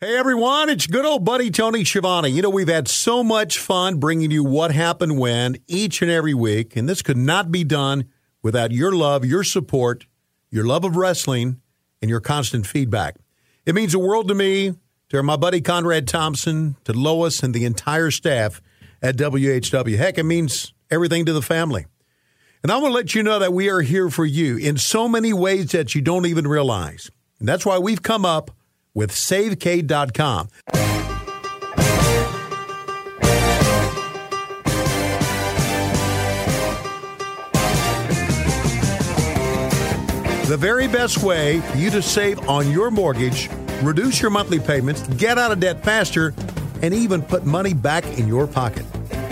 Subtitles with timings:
[0.00, 2.28] Hey everyone, it's good old buddy Tony Schiavone.
[2.28, 6.34] You know, we've had so much fun bringing you what happened when each and every
[6.34, 8.04] week, and this could not be done
[8.40, 10.06] without your love, your support,
[10.52, 11.60] your love of wrestling,
[12.00, 13.16] and your constant feedback.
[13.66, 14.74] It means the world to me,
[15.08, 18.62] to my buddy Conrad Thompson, to Lois, and the entire staff
[19.02, 19.96] at WHW.
[19.96, 21.86] Heck, it means everything to the family.
[22.62, 25.08] And I want to let you know that we are here for you in so
[25.08, 27.10] many ways that you don't even realize.
[27.40, 28.52] And that's why we've come up
[28.98, 30.48] with SaveK.com.
[40.48, 43.48] The very best way for you to save on your mortgage,
[43.82, 46.34] reduce your monthly payments, get out of debt faster,
[46.82, 48.84] and even put money back in your pocket.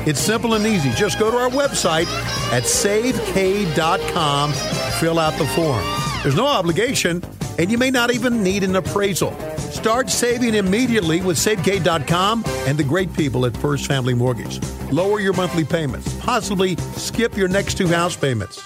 [0.06, 0.92] It's simple and easy.
[0.92, 2.06] Just go to our website
[2.52, 4.52] at savek.com,
[5.00, 5.84] fill out the form.
[6.22, 7.20] There's no obligation,
[7.58, 9.32] and you may not even need an appraisal.
[9.58, 14.60] Start saving immediately with SaveK.com and the great people at First Family Mortgage.
[14.90, 18.62] Lower your monthly payments, possibly skip your next two house payments.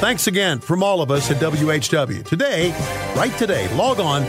[0.00, 2.24] Thanks again from all of us at WHW.
[2.24, 2.70] Today,
[3.16, 4.22] right today, log on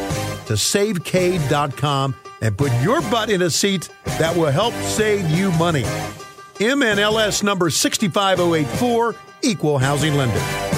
[0.46, 3.90] to SaveK.com and put your butt in a seat
[4.20, 5.84] that will help save you money.
[6.56, 10.75] NMLS number 65084, Equal Housing Lender.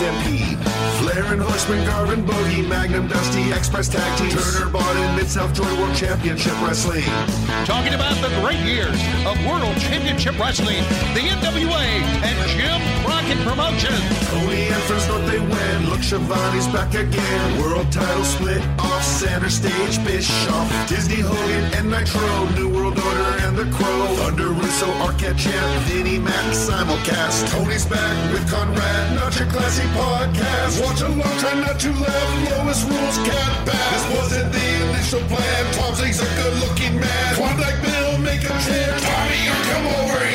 [0.00, 0.56] Stampede.
[0.96, 4.30] Flair and Horseman, Garvin Bogey, Magnum Dusty, Express Tag Team.
[4.30, 7.04] Turner in Mid-South Joy World Championship Wrestling.
[7.66, 8.96] Talking about the great years
[9.28, 10.80] of World Championship Wrestling,
[11.12, 11.84] the NWA,
[12.24, 14.00] and Jim Crockett Promotions.
[14.32, 15.90] Tony and Friends North they win.
[15.90, 17.60] Look, Schiavone's back again.
[17.60, 18.62] World title split
[19.10, 19.96] center stage.
[20.04, 22.46] Bischoff, Disney Hogan, and Nitro.
[22.54, 24.06] New World Order and the Crow.
[24.16, 27.50] Thunder Russo, Arquette Champ, Vinnie Mac simulcast.
[27.50, 30.80] Tony's back with Conrad, not your classy podcast.
[30.84, 32.50] Watch along, try not to laugh.
[32.50, 33.90] Lowest rules cat back.
[33.92, 35.62] This wasn't the initial plan.
[35.74, 37.34] Tom's a good looking man.
[37.34, 40.29] Klondike Bill, make a chair, Tommy, come over here.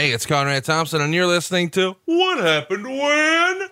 [0.00, 3.68] Hey, it's Conrad Thompson, and you're listening to What Happened When?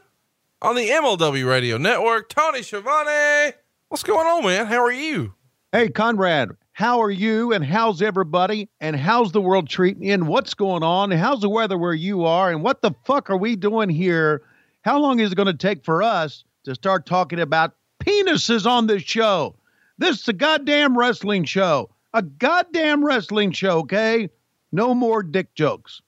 [0.60, 2.28] On the MLW Radio Network.
[2.28, 3.54] Tony Schiavone.
[3.88, 4.66] What's going on, man?
[4.66, 5.32] How are you?
[5.72, 8.68] Hey, Conrad, how are you and how's everybody?
[8.78, 10.12] And how's the world treating you?
[10.12, 11.12] And what's going on?
[11.12, 12.50] And how's the weather where you are?
[12.50, 14.42] And what the fuck are we doing here?
[14.82, 17.74] How long is it going to take for us to start talking about
[18.04, 19.56] penises on this show?
[19.96, 21.88] This is a goddamn wrestling show.
[22.12, 24.28] A goddamn wrestling show, okay?
[24.72, 26.02] No more dick jokes.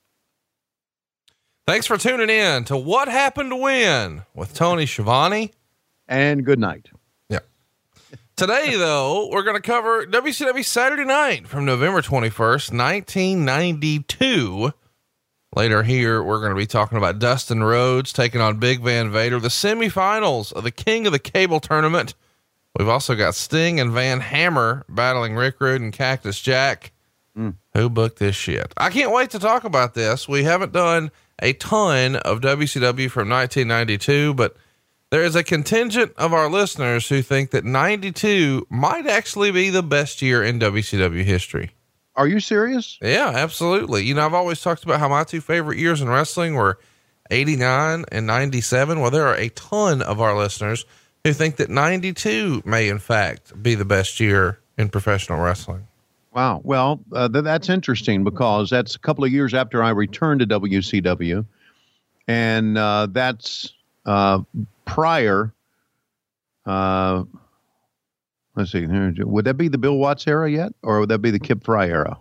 [1.66, 5.53] Thanks for tuning in to What Happened When with Tony Schiavone.
[6.09, 6.88] And good night.
[7.28, 7.47] Yep.
[8.37, 14.72] Today, though, we're going to cover WCW Saturday Night from November 21st, 1992.
[15.54, 19.38] Later here, we're going to be talking about Dustin Rhodes taking on Big Van Vader,
[19.38, 22.15] the semifinals of the King of the Cable tournament.
[22.78, 26.92] We've also got Sting and Van Hammer battling Rick Rude and Cactus Jack.
[27.37, 27.54] Mm.
[27.75, 28.72] Who booked this shit?
[28.77, 30.28] I can't wait to talk about this.
[30.28, 31.10] We haven't done
[31.41, 34.56] a ton of WCW from 1992, but
[35.11, 39.83] there is a contingent of our listeners who think that 92 might actually be the
[39.83, 41.71] best year in WCW history.
[42.15, 42.99] Are you serious?
[43.03, 44.05] Yeah, absolutely.
[44.05, 46.78] You know, I've always talked about how my two favorite years in wrestling were
[47.31, 49.01] 89 and 97.
[49.01, 50.84] Well, there are a ton of our listeners
[51.25, 55.86] who think that 92 may, in fact, be the best year in professional wrestling.
[56.32, 56.60] Wow.
[56.65, 60.47] Well, uh, th- that's interesting because that's a couple of years after I returned to
[60.47, 61.44] WCW.
[62.28, 63.72] And uh, that's
[64.06, 64.41] uh,
[64.84, 65.53] prior.
[66.66, 67.24] Uh,
[68.54, 68.86] let's see.
[68.86, 70.72] Would that be the Bill Watts era yet?
[70.82, 72.16] Or would that be the Kip Frey era?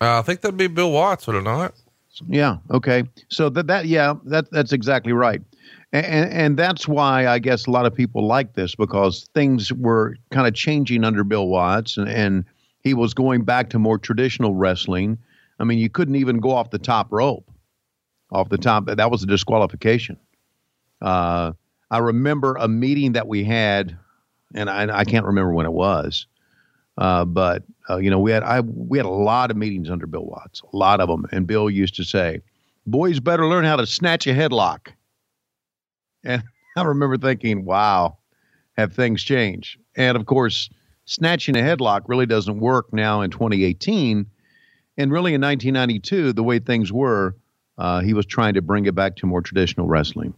[0.00, 1.74] Uh, I think that'd be Bill Watts, would it not?
[2.28, 2.56] Yeah.
[2.70, 3.04] Okay.
[3.28, 5.40] So that that yeah that that's exactly right,
[5.92, 10.16] and and that's why I guess a lot of people like this because things were
[10.30, 12.44] kind of changing under Bill Watts, and and
[12.88, 15.18] he was going back to more traditional wrestling.
[15.60, 17.50] I mean, you couldn't even go off the top rope.
[18.32, 18.86] off the top.
[18.86, 20.18] That was a disqualification.
[21.02, 21.52] Uh,
[21.90, 23.96] I remember a meeting that we had,
[24.54, 26.26] and I, I can't remember when it was,
[26.98, 30.06] uh, but uh, you know we had I we had a lot of meetings under
[30.06, 32.40] Bill Watts, a lot of them, and Bill used to say,
[32.86, 34.88] "Boys better learn how to snatch a headlock,"
[36.24, 36.42] and
[36.76, 38.18] I remember thinking, "Wow,
[38.76, 40.70] have things changed?" And of course,
[41.08, 44.26] snatching a headlock really doesn't work now in 2018,
[44.98, 47.34] and really in 1992, the way things were,
[47.78, 50.34] uh, he was trying to bring it back to more traditional wrestling.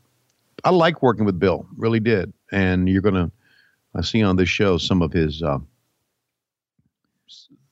[0.63, 2.33] I like working with Bill, really did.
[2.53, 3.33] And you're gonna,
[3.95, 5.59] I see on this show some of his, uh,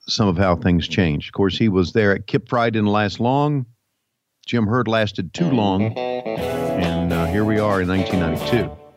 [0.00, 1.28] some of how things changed.
[1.28, 3.66] Of course, he was there at Kip Frey didn't last long.
[4.44, 8.87] Jim Herd lasted too long, and uh, here we are in 1992.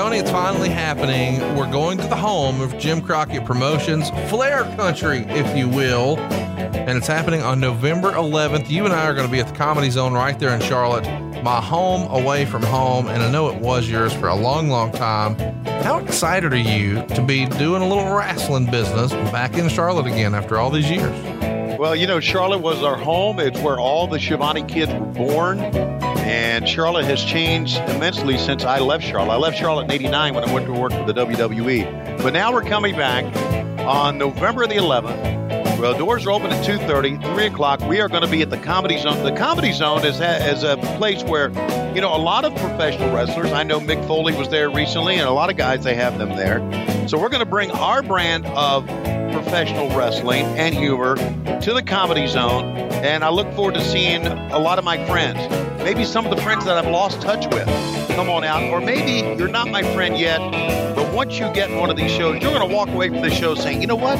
[0.00, 1.40] Tony, it's finally happening.
[1.58, 6.16] We're going to the home of Jim Crockett Promotions, Flair Country, if you will.
[6.16, 8.70] And it's happening on November 11th.
[8.70, 11.04] You and I are going to be at the Comedy Zone right there in Charlotte
[11.44, 14.90] my home away from home, and I know it was yours for a long, long
[14.90, 15.36] time.
[15.82, 20.34] How excited are you to be doing a little wrestling business back in Charlotte again
[20.34, 21.12] after all these years?
[21.78, 23.38] Well, you know, Charlotte was our home.
[23.38, 25.58] It's where all the Schiavone kids were born.
[26.30, 29.34] And Charlotte has changed immensely since I left Charlotte.
[29.34, 32.22] I left Charlotte in 89 when I went to work for the WWE.
[32.22, 33.24] But now we're coming back
[33.80, 35.40] on November the 11th
[35.80, 37.80] well, doors are open at 2.30, 3 o'clock.
[37.80, 39.24] We are going to be at the Comedy Zone.
[39.24, 41.48] The Comedy Zone is, is a place where,
[41.94, 45.26] you know, a lot of professional wrestlers, I know Mick Foley was there recently, and
[45.26, 46.58] a lot of guys, they have them there.
[47.08, 48.86] So we're going to bring our brand of
[49.32, 51.16] professional wrestling and humor
[51.62, 55.59] to the Comedy Zone, and I look forward to seeing a lot of my friends.
[55.82, 57.66] Maybe some of the friends that I've lost touch with.
[58.14, 60.38] Come on out, or maybe you're not my friend yet,
[60.94, 63.22] but once you get in one of these shows, you're going to walk away from
[63.22, 64.16] the show saying, you know what?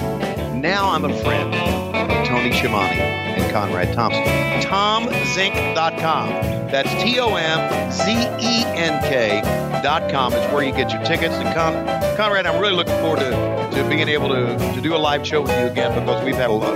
[0.55, 1.90] Now I'm a friend
[2.31, 4.23] Tony Schiavone and Conrad Thompson.
[4.63, 6.29] TomZenk.com.
[6.71, 11.35] That's T O M Z E N K.com is where you get your tickets.
[11.35, 14.99] And Con- Conrad, I'm really looking forward to, to being able to, to do a
[14.99, 16.73] live show with you again because we've had a, lot,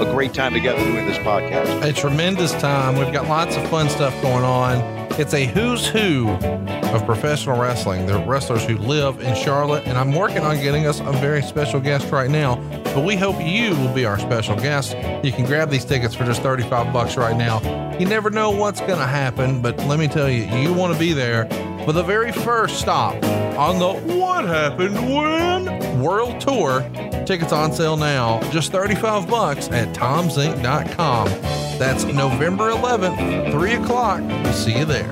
[0.00, 1.82] a great time together doing this podcast.
[1.82, 2.96] A tremendous time.
[2.96, 4.91] We've got lots of fun stuff going on.
[5.18, 8.06] It's a who's who of professional wrestling.
[8.06, 11.80] The wrestlers who live in Charlotte, and I'm working on getting us a very special
[11.80, 12.56] guest right now.
[12.94, 14.96] But we hope you will be our special guest.
[15.24, 17.60] You can grab these tickets for just 35 bucks right now.
[17.98, 20.98] You never know what's going to happen, but let me tell you, you want to
[20.98, 21.46] be there
[21.84, 23.14] for the very first stop
[23.56, 26.80] on the What Happened When World Tour.
[27.26, 31.61] Tickets on sale now, just 35 bucks at tomzenk.com.
[31.82, 34.54] That's November 11th, 3 o'clock.
[34.54, 35.08] See you there.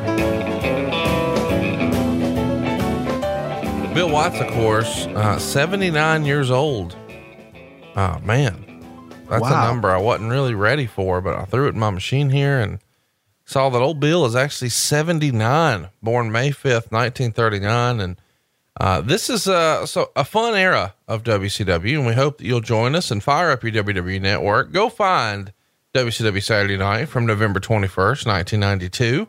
[3.93, 6.95] Bill Watts, of course, uh, 79 years old.
[7.97, 8.83] Oh, man.
[9.29, 9.65] That's wow.
[9.65, 12.61] a number I wasn't really ready for, but I threw it in my machine here
[12.61, 12.79] and
[13.45, 17.99] saw that old Bill is actually 79, born May 5th, 1939.
[18.01, 18.17] And
[18.79, 22.61] uh, this is a, so a fun era of WCW, and we hope that you'll
[22.61, 24.71] join us and fire up your WWE network.
[24.71, 25.53] Go find
[25.95, 29.27] WCW Saturday Night from November 21st, 1992.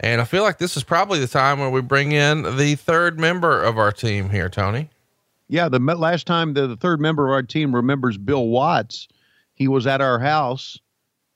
[0.00, 3.18] And I feel like this is probably the time where we bring in the third
[3.18, 4.90] member of our team here, Tony.
[5.48, 9.08] Yeah, the last time the, the third member of our team remembers Bill Watts,
[9.54, 10.78] he was at our house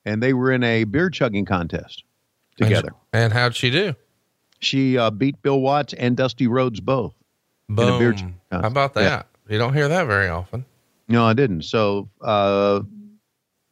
[0.05, 2.05] and they were in a beer chugging contest
[2.57, 2.93] together.
[3.13, 3.95] And, and how'd she do?
[4.59, 7.15] She uh, beat Bill Watts and Dusty Rhodes both.
[7.69, 7.89] Boom.
[7.89, 9.03] In a beer How about that?
[9.03, 9.23] Yeah.
[9.49, 10.67] You don't hear that very often.
[11.09, 11.63] No, I didn't.
[11.63, 12.81] So uh,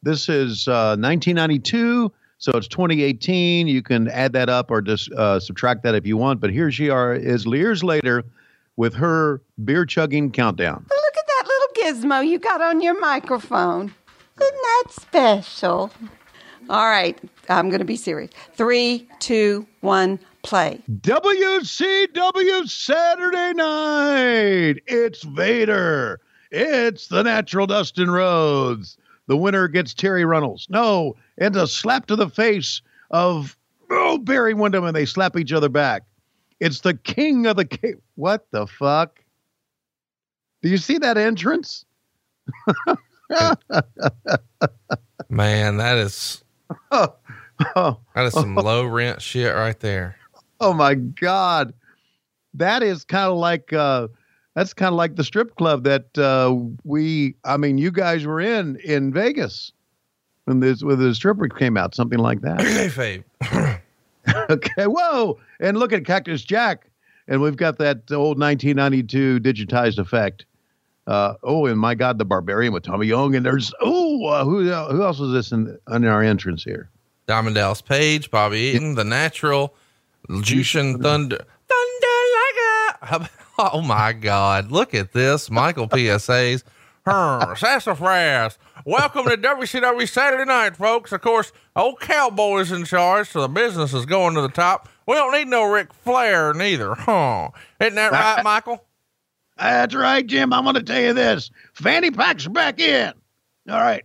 [0.03, 3.67] this is uh, 1992, so it's 2018.
[3.67, 6.39] You can add that up or just uh, subtract that if you want.
[6.39, 8.23] But here she are is years later
[8.75, 10.85] with her beer chugging countdown.
[10.89, 13.93] Look at that little gizmo you got on your microphone.
[14.39, 15.91] Isn't that special?
[16.69, 17.17] All right,
[17.49, 18.29] I'm going to be serious.
[18.53, 20.81] Three, two, one, play.
[20.91, 24.83] WCW Saturday night.
[24.85, 26.19] It's Vader.
[26.51, 30.67] It's the natural Dustin Rhodes the winner gets Terry Runnels.
[30.69, 32.81] No, and a slap to the face
[33.11, 33.57] of
[33.89, 36.03] oh Barry Windham, and they slap each other back.
[36.59, 38.01] It's the king of the king.
[38.15, 39.19] What the fuck?
[40.61, 41.85] Do you see that entrance?
[45.29, 46.43] Man, that is
[46.91, 47.13] oh,
[47.75, 50.15] oh, that is some oh, low rent shit right there.
[50.59, 51.71] Oh my god,
[52.55, 54.07] that is kind of like uh,
[54.57, 56.51] that's kind of like the strip club that uh,
[56.83, 59.71] we, I mean, you guys were in in Vegas
[60.45, 62.59] when this when the stripper came out, something like that.
[64.49, 65.37] okay, whoa!
[65.59, 66.89] And look at Cactus Jack,
[67.27, 70.45] and we've got that old 1992 digitized effect.
[71.05, 74.63] Uh, oh, and my God, the Barbarian with Tommy Young, and there's oh, uh, who
[74.63, 76.89] who else is this in, in our entrance here?
[77.27, 79.75] Diamond Dallas Page, Bobby Eaton, The Natural,
[80.27, 82.07] Jushin Thunder, Thunder
[83.11, 83.29] like a.
[83.73, 84.71] Oh my God!
[84.71, 86.27] Look at this, Michael P.S.
[86.27, 86.63] Hayes.
[87.05, 88.59] Her sassafras.
[88.85, 91.11] Welcome to WCW Saturday Night, folks.
[91.11, 94.89] Of course, old cowboy's in charge, so the business is going to the top.
[95.07, 97.49] We don't need no Ric Flair neither, huh?
[97.79, 98.85] Isn't that right, Michael?
[99.57, 100.53] That's right, Jim.
[100.53, 101.49] I'm going to tell you this.
[101.73, 103.11] Fanny packs are back in.
[103.69, 104.03] All right.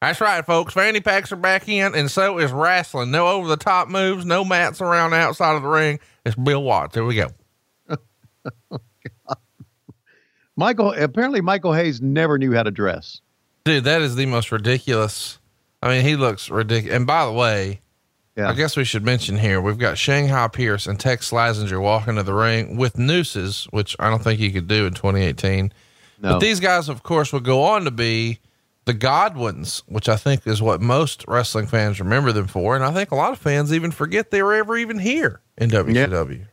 [0.00, 0.72] That's right, folks.
[0.72, 3.10] Fanny packs are back in, and so is wrestling.
[3.10, 5.98] No over the top moves, no mats around the outside of the ring.
[6.24, 6.94] It's Bill Watts.
[6.94, 7.28] Here we go.
[10.56, 13.20] Michael, apparently Michael Hayes never knew how to dress.
[13.64, 15.38] Dude, that is the most ridiculous.
[15.82, 16.96] I mean, he looks ridiculous.
[16.96, 17.80] And by the way,
[18.36, 18.48] Yeah.
[18.50, 22.22] I guess we should mention here we've got Shanghai Pierce and Tex Slazenger walking to
[22.22, 25.72] the ring with nooses, which I don't think you could do in 2018.
[26.22, 26.32] No.
[26.34, 28.38] But these guys, of course, would go on to be
[28.84, 32.76] the Godwins, which I think is what most wrestling fans remember them for.
[32.76, 35.70] And I think a lot of fans even forget they were ever even here in
[35.70, 36.46] WCW.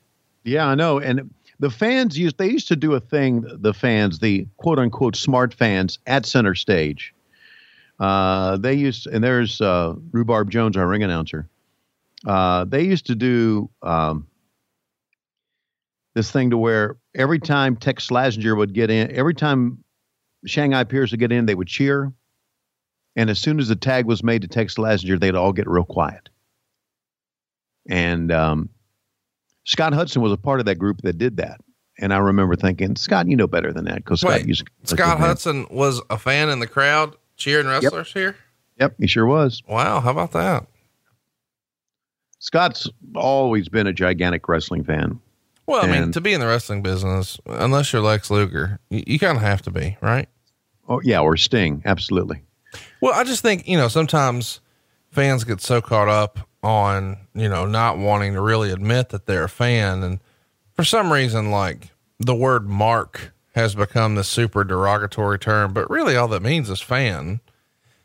[0.43, 0.99] Yeah, I know.
[0.99, 3.45] And the fans used they used to do a thing.
[3.47, 7.13] The fans, the quote unquote smart fans at center stage.
[7.99, 11.47] Uh, they used and there's uh, Rhubarb Jones, our ring announcer.
[12.25, 14.27] Uh, they used to do um,
[16.15, 19.83] this thing to where every time Tex Slazenger would get in, every time
[20.47, 22.11] Shanghai Pierce would get in, they would cheer.
[23.15, 25.83] And as soon as the tag was made to Tex Slazenger, they'd all get real
[25.83, 26.29] quiet.
[27.87, 28.69] And um,
[29.63, 31.61] Scott Hudson was a part of that group that did that.
[31.99, 35.67] And I remember thinking, Scott, you know better than that because Scott used Scott Hudson
[35.69, 38.35] was a fan in the crowd cheering wrestlers here.
[38.79, 39.61] Yep, he sure was.
[39.67, 40.65] Wow, how about that?
[42.39, 45.19] Scott's always been a gigantic wrestling fan.
[45.67, 49.19] Well, I mean, to be in the wrestling business, unless you're Lex Luger, you, you
[49.19, 50.27] kind of have to be, right?
[50.89, 52.41] Oh yeah, or Sting, absolutely.
[52.99, 54.59] Well, I just think, you know, sometimes
[55.11, 59.43] fans get so caught up on, you know, not wanting to really admit that they're
[59.43, 60.03] a fan.
[60.03, 60.19] And
[60.73, 61.89] for some reason, like
[62.19, 66.81] the word mark has become this super derogatory term, but really all that means is
[66.81, 67.41] fan.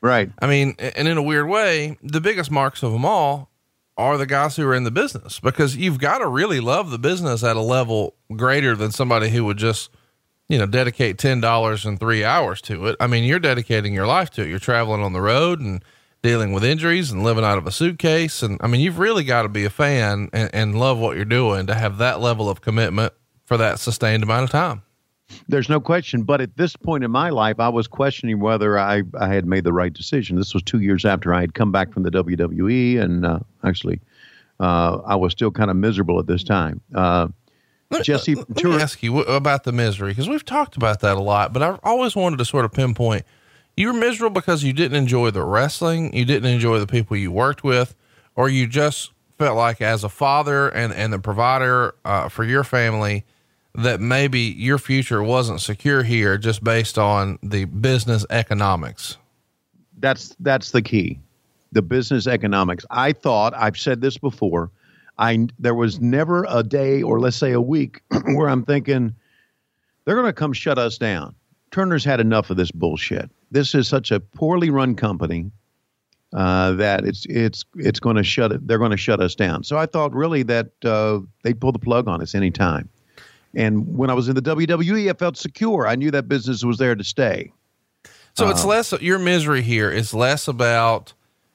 [0.00, 0.30] Right.
[0.40, 3.50] I mean, and in a weird way, the biggest marks of them all
[3.96, 6.98] are the guys who are in the business because you've got to really love the
[6.98, 9.90] business at a level greater than somebody who would just,
[10.48, 12.96] you know, dedicate $10 and three hours to it.
[13.00, 14.48] I mean, you're dedicating your life to it.
[14.48, 15.82] You're traveling on the road and
[16.26, 18.42] dealing with injuries and living out of a suitcase.
[18.42, 21.24] And I mean, you've really got to be a fan and, and love what you're
[21.24, 23.12] doing to have that level of commitment
[23.44, 24.82] for that sustained amount of time.
[25.48, 26.24] There's no question.
[26.24, 29.62] But at this point in my life, I was questioning whether I, I had made
[29.62, 30.36] the right decision.
[30.36, 34.00] This was two years after I had come back from the WWE, and uh, actually,
[34.58, 36.80] uh, I was still kind of miserable at this time.
[36.92, 37.28] Uh,
[37.90, 41.16] Let- Jesse let Ventura- me ask you about the misery because we've talked about that
[41.16, 43.24] a lot, but I've always wanted to sort of pinpoint
[43.76, 47.30] you were miserable because you didn't enjoy the wrestling, you didn't enjoy the people you
[47.30, 47.94] worked with,
[48.34, 52.64] or you just felt like as a father and, and the provider uh, for your
[52.64, 53.24] family
[53.74, 59.18] that maybe your future wasn't secure here just based on the business economics.
[59.98, 61.18] that's that's the key.
[61.72, 62.86] The business economics.
[62.90, 64.70] I thought i've said this before
[65.18, 68.00] i there was never a day or let's say a week
[68.34, 69.14] where i'm thinking
[70.06, 71.34] they're going to come shut us down.
[71.72, 75.50] Turner's had enough of this bullshit this is such a poorly run company
[76.34, 79.64] uh, that it's it's it's going to shut it they're going to shut us down.
[79.64, 82.88] So i thought really that uh, they'd pull the plug on us anytime.
[83.54, 85.86] And when i was in the wwe i felt secure.
[85.86, 87.52] I knew that business was there to stay.
[88.34, 91.14] So it's less your misery here is less about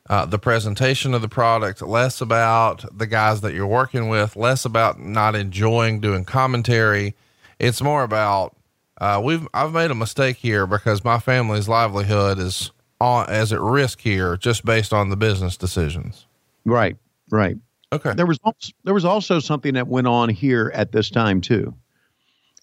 [0.10, 4.65] uh, the presentation of the product, less about the guys that you're working with, less
[4.65, 7.15] about not enjoying doing commentary.
[7.60, 8.58] It's more about
[9.01, 13.60] uh, we've I've made a mistake here because my family's livelihood is on as at
[13.60, 16.25] risk here just based on the business decisions.
[16.63, 16.96] right
[17.29, 17.58] right
[17.93, 18.13] Okay.
[18.13, 21.74] There was also, there was also something that went on here at this time too.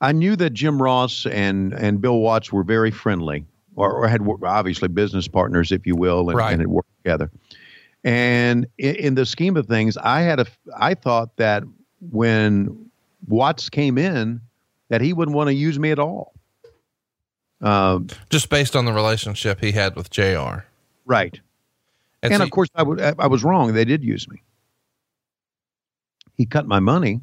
[0.01, 3.45] I knew that Jim Ross and and Bill Watts were very friendly,
[3.77, 6.53] or, or had obviously business partners, if you will, and, Right.
[6.53, 7.31] and had worked together.
[8.05, 10.47] And in, in the scheme of things, I had a
[10.79, 11.63] I thought that
[12.11, 12.91] when
[13.27, 14.41] Watts came in,
[14.89, 16.35] that he wouldn't want to use me at all.
[17.61, 20.65] Uh, Just based on the relationship he had with JR.
[21.07, 21.41] right.
[22.23, 23.75] And, and so of course, I would I was wrong.
[23.75, 24.43] They did use me.
[26.37, 27.21] He cut my money,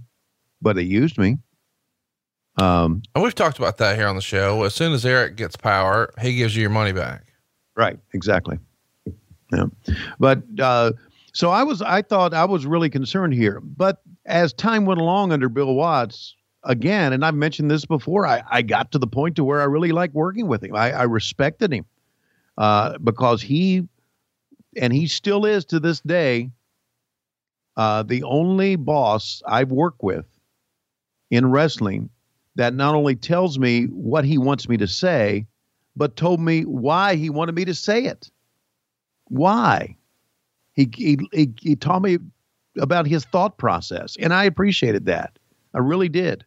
[0.62, 1.38] but he used me.
[2.62, 4.64] Um, and we've talked about that here on the show.
[4.64, 7.26] As soon as Eric gets power, he gives you your money back.
[7.76, 8.58] right, exactly.
[9.52, 9.66] Yeah,
[10.18, 10.94] but uh,
[11.34, 11.82] so I was.
[11.82, 13.60] I thought I was really concerned here.
[13.62, 18.44] But as time went along under Bill Watts, again, and I've mentioned this before, I,
[18.50, 20.76] I got to the point to where I really liked working with him.
[20.76, 21.86] I, I respected him
[22.58, 23.88] uh, because he
[24.78, 26.52] and he still is to this day
[27.78, 30.26] uh, the only boss I've worked with
[31.30, 32.10] in wrestling
[32.56, 35.46] that not only tells me what he wants me to say,
[35.96, 38.30] but told me why he wanted me to say it.
[39.26, 39.98] Why?
[40.74, 42.18] He, he, he, he taught me
[42.80, 45.38] about his thought process, and I appreciated that.
[45.74, 46.46] I really did.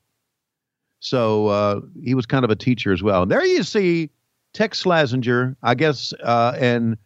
[1.01, 3.23] So uh, he was kind of a teacher as well.
[3.23, 4.11] And there you see
[4.53, 6.97] Tex Slazenger, I guess, uh, and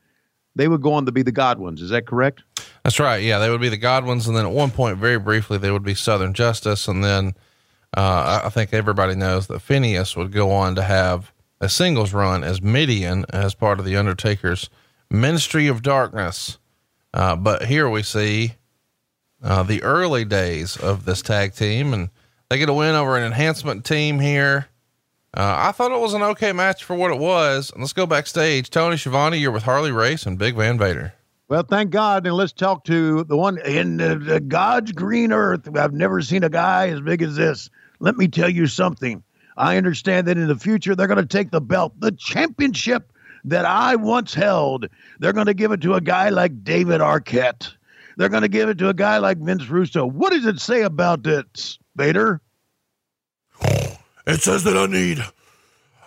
[0.54, 1.82] they would go on to be the Godwins.
[1.82, 2.42] Is that correct?
[2.84, 3.22] That's right.
[3.22, 5.84] Yeah, they would be the Godwins, and then at one point, very briefly, they would
[5.84, 7.34] be Southern Justice, and then
[7.96, 12.42] uh, I think everybody knows that Phineas would go on to have a singles run
[12.42, 14.68] as Mideon as part of the Undertaker's
[15.10, 16.58] Ministry of Darkness.
[17.14, 18.54] Uh, but here we see
[19.42, 22.10] uh, the early days of this tag team, and
[22.52, 24.68] they get a win over an enhancement team here.
[25.34, 27.72] Uh, I thought it was an okay match for what it was.
[27.74, 28.68] Let's go backstage.
[28.68, 31.14] Tony Schiavone, you're with Harley Race and Big Van Vader.
[31.48, 32.26] Well, thank God.
[32.26, 35.66] And let's talk to the one in the, the God's green earth.
[35.74, 37.70] I've never seen a guy as big as this.
[38.00, 39.22] Let me tell you something.
[39.56, 43.64] I understand that in the future, they're going to take the belt, the championship that
[43.64, 44.90] I once held.
[45.20, 47.72] They're going to give it to a guy like David Arquette.
[48.18, 50.04] They're going to give it to a guy like Vince Russo.
[50.04, 52.40] What does it say about it, Vader?
[54.26, 55.24] It says that I need,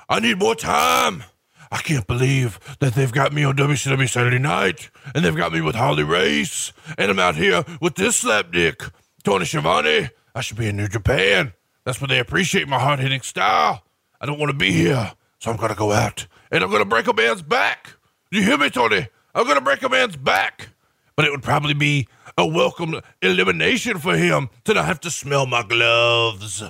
[0.07, 1.23] I need more time.
[1.71, 5.61] I can't believe that they've got me on WCW Saturday night, and they've got me
[5.61, 8.91] with Harley Race, and I'm out here with this slapdick,
[9.23, 10.09] Tony Schiavone.
[10.33, 11.53] I should be in New Japan.
[11.83, 13.83] That's where they appreciate my hard hitting style.
[14.21, 17.07] I don't want to be here, so I'm gonna go out and I'm gonna break
[17.07, 17.93] a man's back.
[18.31, 19.07] You hear me, Tony?
[19.33, 20.69] I'm gonna break a man's back.
[21.15, 25.45] But it would probably be a welcome elimination for him to not have to smell
[25.45, 26.63] my gloves.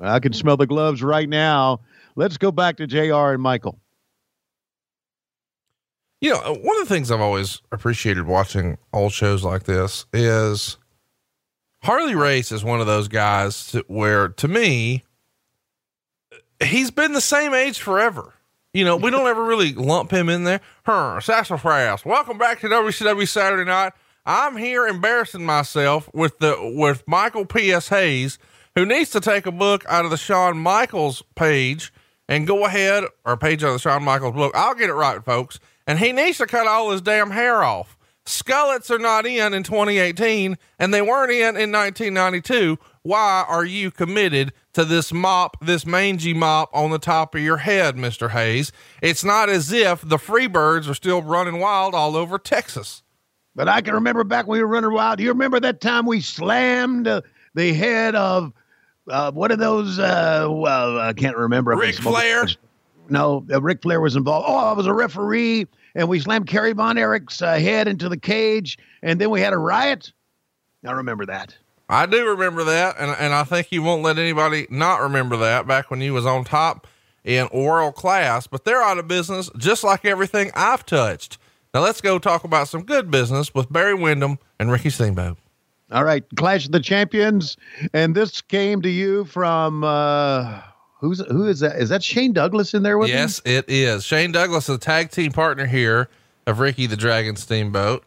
[0.00, 1.80] I can smell the gloves right now.
[2.16, 3.78] Let's go back to JR and Michael.
[6.20, 10.78] You know, one of the things I've always appreciated watching old shows like this is
[11.82, 15.04] Harley Race is one of those guys to, where, to me,
[16.62, 18.32] he's been the same age forever.
[18.72, 20.60] You know, we don't ever really lump him in there.
[20.84, 22.06] Her, sassafras.
[22.06, 23.92] Welcome back to WCW Saturday Night.
[24.26, 27.88] I'm here embarrassing myself with the with Michael P.S.
[27.88, 28.38] Hayes,
[28.74, 31.92] who needs to take a book out of the Shawn Michaels page
[32.26, 34.52] and go ahead or page out of the Shawn Michaels book.
[34.54, 35.60] I'll get it right, folks.
[35.86, 37.98] And he needs to cut all his damn hair off.
[38.24, 42.78] Skullets are not in in 2018, and they weren't in in 1992.
[43.02, 47.58] Why are you committed to this mop, this mangy mop on the top of your
[47.58, 48.30] head, Mr.
[48.30, 48.72] Hayes?
[49.02, 53.02] It's not as if the Freebirds are still running wild all over Texas.
[53.54, 55.18] But I can remember back when we were running wild.
[55.18, 57.22] Do you remember that time we slammed uh,
[57.54, 58.52] the head of
[59.08, 59.98] uh, what are those?
[59.98, 61.76] Uh, well, I can't remember.
[61.76, 62.46] Ric Flair?
[63.08, 64.46] No, uh, Ric Flair was involved.
[64.48, 68.16] Oh, I was a referee, and we slammed Kerry Von Erich's uh, head into the
[68.16, 70.12] cage, and then we had a riot.
[70.86, 71.56] I remember that.
[71.88, 75.66] I do remember that, and and I think you won't let anybody not remember that
[75.66, 76.86] back when you was on top
[77.24, 78.46] in world class.
[78.46, 81.38] But they're out of business, just like everything I've touched.
[81.74, 85.36] Now let's go talk about some good business with Barry Windham and Ricky Steamboat.
[85.90, 87.56] All right, Clash of the Champions,
[87.92, 90.60] and this came to you from uh,
[91.00, 91.76] who's who is that?
[91.76, 93.14] Is that Shane Douglas in there with us?
[93.14, 94.04] Yes, it is.
[94.04, 96.08] Shane Douglas, a tag team partner here
[96.46, 98.04] of Ricky the Dragon Steamboat.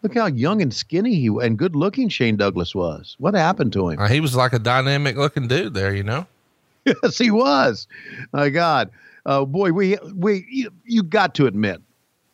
[0.00, 3.14] Look how young and skinny he and good looking Shane Douglas was.
[3.18, 4.00] What happened to him?
[4.00, 6.26] Uh, he was like a dynamic looking dude there, you know.
[6.86, 7.86] yes, he was.
[8.32, 8.90] My God,
[9.26, 11.82] uh, boy, we we you, you got to admit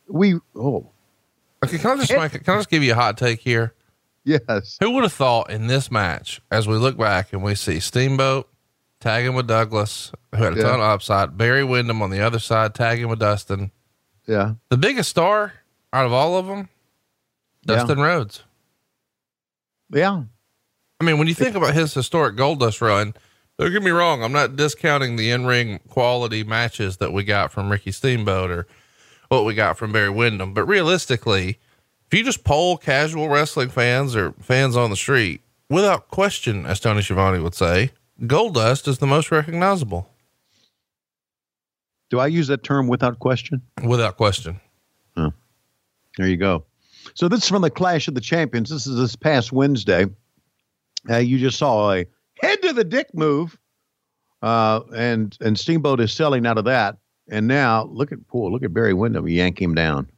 [0.09, 0.91] we oh
[1.65, 3.75] Okay, can I just make, can I just give you a hot take here?
[4.25, 7.81] yes Who would have thought in this match, as we look back and we see
[7.81, 8.49] Steamboat
[9.01, 10.63] tagging with Douglas, who had a Yeah.
[10.65, 13.71] ton of upside, Barry Windham on the other side tagging with Dustin.
[14.27, 15.55] yeah The biggest star
[15.93, 16.69] out of all of them,
[17.67, 17.77] Yeah.
[17.77, 18.43] Dustin Rhodes.
[19.93, 20.23] yeah
[21.01, 23.15] I mean, when you think about his historic Goldust run,
[23.57, 27.53] don't get me wrong, I'm not discounting the in ring quality matches that we got
[27.53, 28.67] from Ricky Steamboat or
[29.29, 30.55] what we got from Barry Windham.
[30.55, 31.59] But realistically,
[32.11, 36.81] if you just poll casual wrestling fans or fans on the street, without question, as
[36.81, 40.09] Tony Schiavone would say, Goldust is the most recognizable.
[42.11, 43.61] Do I use that term without question?
[43.85, 44.61] Without question.
[46.19, 46.65] There you go.
[47.15, 48.71] So this is from the Clash of the Champions.
[48.71, 50.07] This is this past Wednesday.
[51.09, 52.05] Uh, you just saw a
[52.43, 53.57] head to the dick move,
[54.43, 56.99] uh, and and Steamboat is selling out of that.
[57.31, 60.11] And now look at poor, look at Barry Windham yank him down.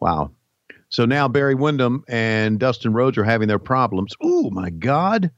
[0.00, 0.32] Wow.
[0.88, 4.14] So now Barry Windham and Dustin Rhodes are having their problems.
[4.20, 5.30] Oh my God.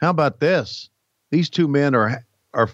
[0.00, 0.90] How about this?
[1.30, 2.70] These two men are are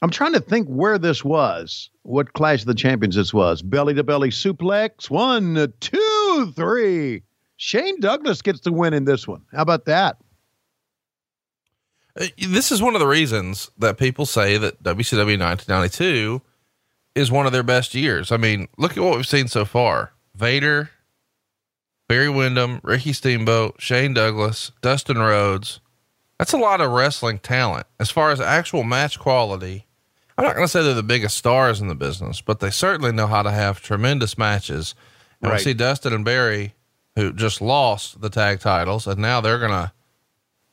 [0.00, 3.62] I'm trying to think where this was, what Clash of the Champions this was.
[3.62, 5.08] Belly to belly suplex.
[5.08, 7.22] One, two, three.
[7.56, 9.42] Shane Douglas gets the win in this one.
[9.52, 10.18] How about that?
[12.20, 16.42] Uh, This is one of the reasons that people say that WCW 1992
[17.14, 18.32] is one of their best years.
[18.32, 20.90] I mean, look at what we've seen so far Vader,
[22.08, 25.80] Barry Windham, Ricky Steamboat, Shane Douglas, Dustin Rhodes.
[26.38, 27.86] That's a lot of wrestling talent.
[28.00, 29.86] As far as actual match quality,
[30.36, 33.12] I'm not going to say they're the biggest stars in the business, but they certainly
[33.12, 34.94] know how to have tremendous matches.
[35.40, 35.58] And Right.
[35.58, 36.74] we see Dustin and Barry,
[37.14, 39.92] who just lost the tag titles, and now they're going to,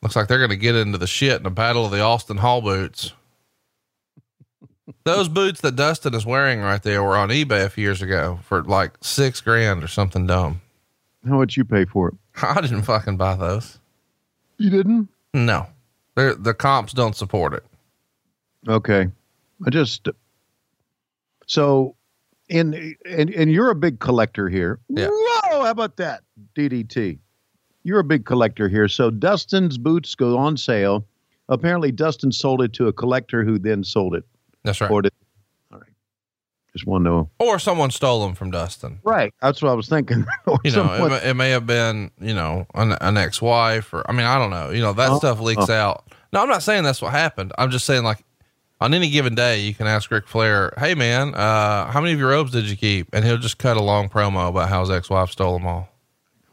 [0.02, 2.38] looks like they're going to get into the shit in a battle of the Austin
[2.38, 3.14] Hall boots.
[5.04, 8.40] Those boots that Dustin is wearing right there were on eBay a few years ago
[8.44, 10.62] for like six grand or something dumb.
[11.28, 12.16] How much you pay for it?
[12.44, 13.80] I didn't fucking buy those.
[14.58, 15.10] You didn't?
[15.34, 15.68] No,
[16.16, 17.64] They're, the comps don't support it.
[18.68, 19.08] Okay.
[19.66, 20.10] I just
[21.48, 21.96] so
[22.50, 24.80] in and and you're a big collector here.
[24.90, 25.08] Yeah.
[25.10, 26.22] Whoa, how about that?
[26.56, 27.20] DDT.
[27.84, 28.88] You're a big collector here.
[28.88, 31.06] So Dustin's boots go on sale.
[31.50, 34.24] Apparently Dustin sold it to a collector who then sold it.
[34.64, 34.92] That's right.
[34.92, 35.12] Or did
[35.74, 35.90] all right.
[36.74, 37.30] Just want to know.
[37.40, 39.00] Or someone stole them from Dustin.
[39.04, 39.34] Right.
[39.42, 40.26] That's what I was thinking.
[40.46, 44.10] Or You know, it, may- it may have been, you know, an, an ex-wife or,
[44.10, 46.06] I mean, I don't know, you know, that Oh, stuff leaks out.
[46.32, 47.52] No, I'm not saying that's what happened.
[47.58, 48.24] I'm just saying like
[48.80, 52.20] on any given day, you can ask Ric Flair, Hey man, uh, how many of
[52.20, 53.10] your robes did you keep?
[53.14, 55.90] And he'll just cut a long promo about how his ex-wife stole them all.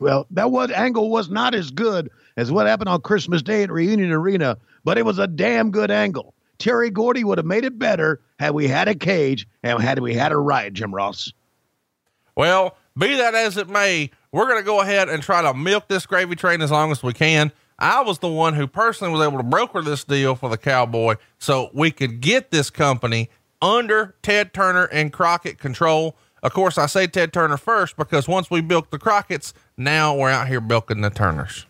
[0.01, 3.71] Well, that was angle was not as good as what happened on Christmas Day at
[3.71, 6.35] Reunion Arena, but it was a damn good angle.
[6.59, 10.15] Terry Gordy would have made it better had we had a cage and had we
[10.15, 11.33] had a riot, Jim Ross.
[12.37, 15.89] Well, be that as it may, we're going to go ahead and try to milk
[15.89, 17.53] this gravy train as long as we can.
[17.79, 21.15] I was the one who personally was able to broker this deal for the cowboy
[21.39, 23.31] so we could get this company
[23.63, 26.17] under Ted Turner and Crockett control.
[26.43, 30.31] Of course, I say Ted Turner first because once we bilked the Crockett's, now we're
[30.31, 31.65] out here bilking the Turners.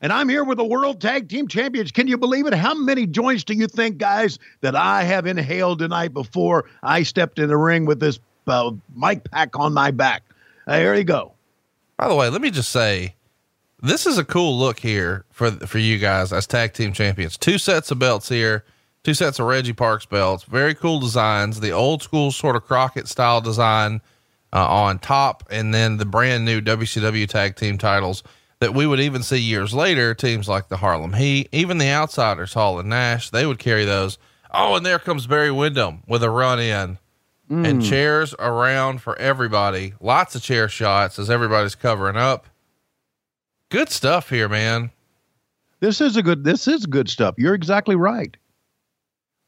[0.00, 1.90] And I'm here with the World Tag Team Champions.
[1.90, 2.54] Can you believe it?
[2.54, 7.40] How many joints do you think, guys, that I have inhaled tonight before I stepped
[7.40, 10.22] in the ring with this uh, mic pack on my back?
[10.68, 11.32] Here you go.
[11.96, 13.16] By the way, let me just say,
[13.82, 17.36] this is a cool look here for for you guys as tag team champions.
[17.36, 18.64] Two sets of belts here,
[19.02, 20.44] two sets of Reggie Parks belts.
[20.44, 21.58] Very cool designs.
[21.58, 24.00] The old school sort of Crockett style design
[24.52, 28.22] uh, on top, and then the brand new WCW tag team titles
[28.60, 30.14] that we would even see years later.
[30.14, 34.18] Teams like the Harlem Heat, even the Outsiders, Hall and Nash, they would carry those.
[34.50, 36.98] Oh, and there comes Barry Windham with a run in
[37.50, 39.94] and chairs around for everybody.
[40.00, 42.46] Lots of chair shots as everybody's covering up.
[43.70, 44.90] Good stuff here, man.
[45.80, 46.44] This is a good.
[46.44, 47.34] This is good stuff.
[47.38, 48.36] You're exactly right.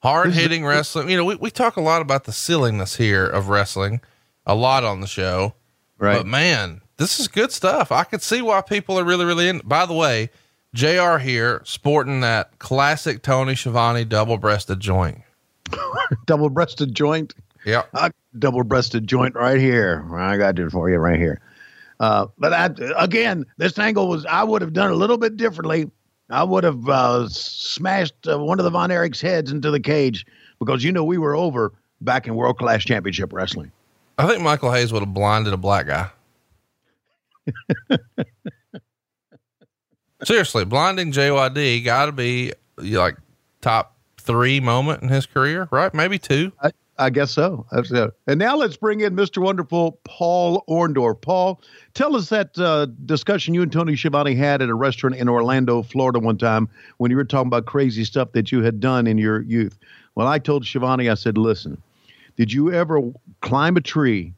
[0.03, 1.11] Hard hitting wrestling.
[1.11, 4.01] You know, we, we talk a lot about the silliness here of wrestling,
[4.47, 5.55] a lot on the show.
[5.99, 6.19] Right.
[6.19, 7.93] But man, this is good stuff.
[7.93, 9.61] I could see why people are really, really in.
[9.65, 10.31] By the way,
[10.75, 15.23] JR here sporting that classic Tony Schiavone double breasted joint.
[16.27, 17.33] Double breasted joint.
[17.65, 17.89] Yep.
[17.95, 20.05] a double breasted joint right here.
[20.15, 21.41] I got it for you right here.
[22.01, 25.91] Uh, but I, again, this angle was, I would have done a little bit differently.
[26.31, 30.25] I would have uh, smashed uh, one of the Von Erich's heads into the cage
[30.59, 33.71] because, you know, we were over back in World Class Championship Wrestling.
[34.21, 36.11] I think Michael Hayes would have blinded a black guy.
[40.25, 43.17] Seriously, blinding JYD got to be like
[43.63, 45.95] top three moment in his career, right?
[45.95, 46.53] Maybe two.
[46.63, 47.65] I, I guess so.
[48.27, 49.43] And now let's bring in Mr.
[49.43, 51.23] Wonderful Paul Orndorff.
[51.23, 51.63] Paul,
[51.95, 55.83] tell us that uh, discussion you and Tony Schiavone had at a restaurant in Orlando,
[55.83, 59.17] Florida, one time when you were talking about crazy stuff that you had done in
[59.17, 59.79] your youth.
[60.15, 61.83] Well, I told Schiavone, I said, listen,
[62.41, 63.03] did you ever
[63.43, 64.33] climb a tree,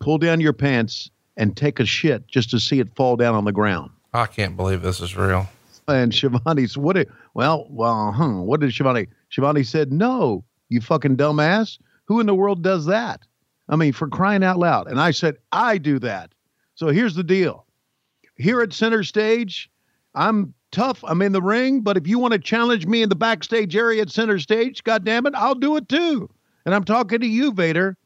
[0.00, 3.44] pull down your pants, and take a shit just to see it fall down on
[3.44, 3.92] the ground?
[4.12, 5.46] I can't believe this is real.
[5.86, 9.06] And Schiavone, what did, well, well, huh, what did Schiavone?
[9.30, 11.78] Schiavone said, no, you fucking dumbass.
[12.06, 13.20] Who in the world does that?
[13.68, 14.88] I mean, for crying out loud.
[14.88, 16.32] And I said, I do that.
[16.74, 17.64] So here's the deal.
[18.34, 19.70] Here at center stage,
[20.16, 21.04] I'm tough.
[21.04, 24.02] I'm in the ring, but if you want to challenge me in the backstage area
[24.02, 26.28] at center stage, God damn it, I'll do it too.
[26.66, 27.96] And I'm talking to you, Vader.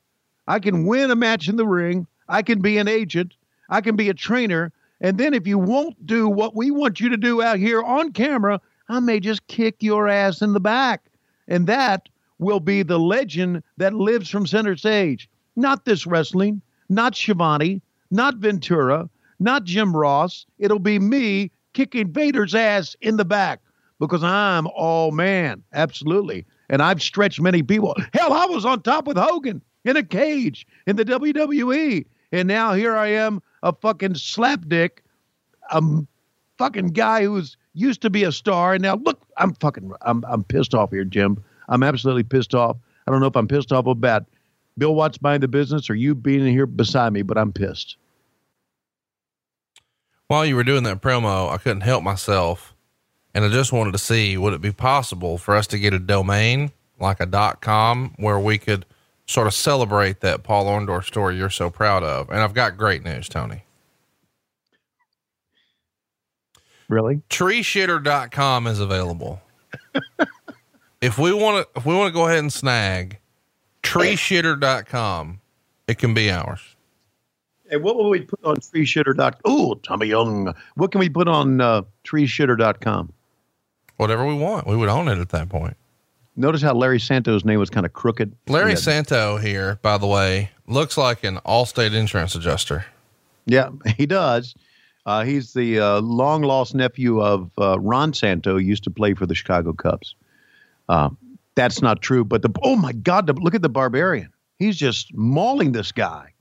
[0.46, 0.86] I can hmm.
[0.86, 2.06] win a match in the ring.
[2.28, 3.34] I can be an agent.
[3.70, 4.72] I can be a trainer.
[5.00, 8.12] And then if you won't do what we want you to do out here on
[8.12, 11.06] camera, I may just kick your ass in the back.
[11.48, 15.28] And that will be the legend that lives from center stage.
[15.56, 20.44] Not this wrestling, not Schiavone, not Ventura, not Jim Ross.
[20.58, 23.60] It'll be me kicking Vader's ass in the back
[23.98, 25.62] because I'm all man.
[25.72, 26.44] Absolutely.
[26.70, 27.94] And I've stretched many people.
[28.14, 32.72] Hell, I was on top with Hogan in a cage in the WWE, and now
[32.72, 35.00] here I am, a fucking slapdick,
[35.70, 35.82] a
[36.56, 40.44] fucking guy who's used to be a star, and now look, I'm fucking, I'm, I'm
[40.44, 41.42] pissed off here, Jim.
[41.68, 42.76] I'm absolutely pissed off.
[43.06, 44.24] I don't know if I'm pissed off about
[44.78, 47.96] Bill Watts buying the business or you being here beside me, but I'm pissed.
[50.28, 52.69] While you were doing that promo, I couldn't help myself.
[53.34, 55.98] And I just wanted to see would it be possible for us to get a
[55.98, 58.84] domain like a dot com where we could
[59.26, 62.28] sort of celebrate that Paul Orndorff story you're so proud of.
[62.30, 63.62] And I've got great news, Tony.
[66.88, 67.22] Really?
[67.30, 69.40] Treeshitter.com is available.
[71.00, 73.20] if we want to, if we want to go ahead and snag
[73.82, 75.40] treeshitter.com,
[75.86, 76.60] it can be ours.
[77.70, 79.40] And what will we put on treeshitter.com?
[79.44, 80.52] Oh, Tommy Young.
[80.74, 83.12] What can we put on uh, treeshitter.com?
[84.00, 84.66] Whatever we want.
[84.66, 85.76] We would own it at that point.
[86.34, 88.34] Notice how Larry Santo's name was kind of crooked.
[88.48, 88.76] Larry Yeah.
[88.76, 92.86] Santo here, by the way, looks like an Allstate insurance adjuster.
[93.44, 94.54] Yeah, he does.
[95.04, 99.26] Uh, he's the uh, long lost nephew of uh, Ron Santo, used to play for
[99.26, 100.14] the Chicago Cubs.
[100.88, 101.10] Uh,
[101.54, 104.32] that's not true, but the oh my God, the, look at the Barbarian.
[104.58, 106.32] He's just mauling this guy.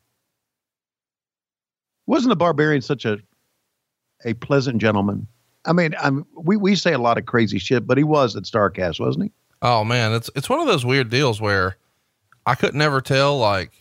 [2.07, 3.17] Wasn't the Barbarian such a
[4.23, 5.27] a pleasant gentleman?
[5.69, 8.43] I mean, I'm, we we say a lot of crazy shit, but he was at
[8.43, 9.31] Starcast, wasn't he?
[9.61, 11.77] Oh man, it's it's one of those weird deals where
[12.45, 13.71] I could never tell like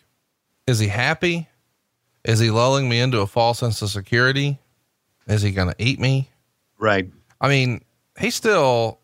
[0.66, 1.48] is he happy?
[2.24, 4.58] Is he lulling me into a false sense of security?
[5.26, 6.28] Is he going to eat me?
[6.78, 7.10] Right.
[7.40, 7.82] I mean,
[8.20, 8.98] he's still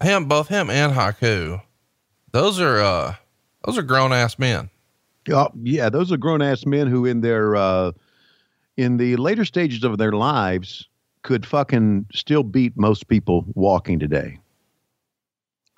[0.00, 1.60] him both him and Haku.
[2.30, 3.14] Those are uh
[3.64, 4.70] those are grown ass men.
[5.26, 7.92] Yeah, yeah, those are grown ass men who, in their uh,
[8.76, 10.88] in the later stages of their lives,
[11.22, 14.38] could fucking still beat most people walking today.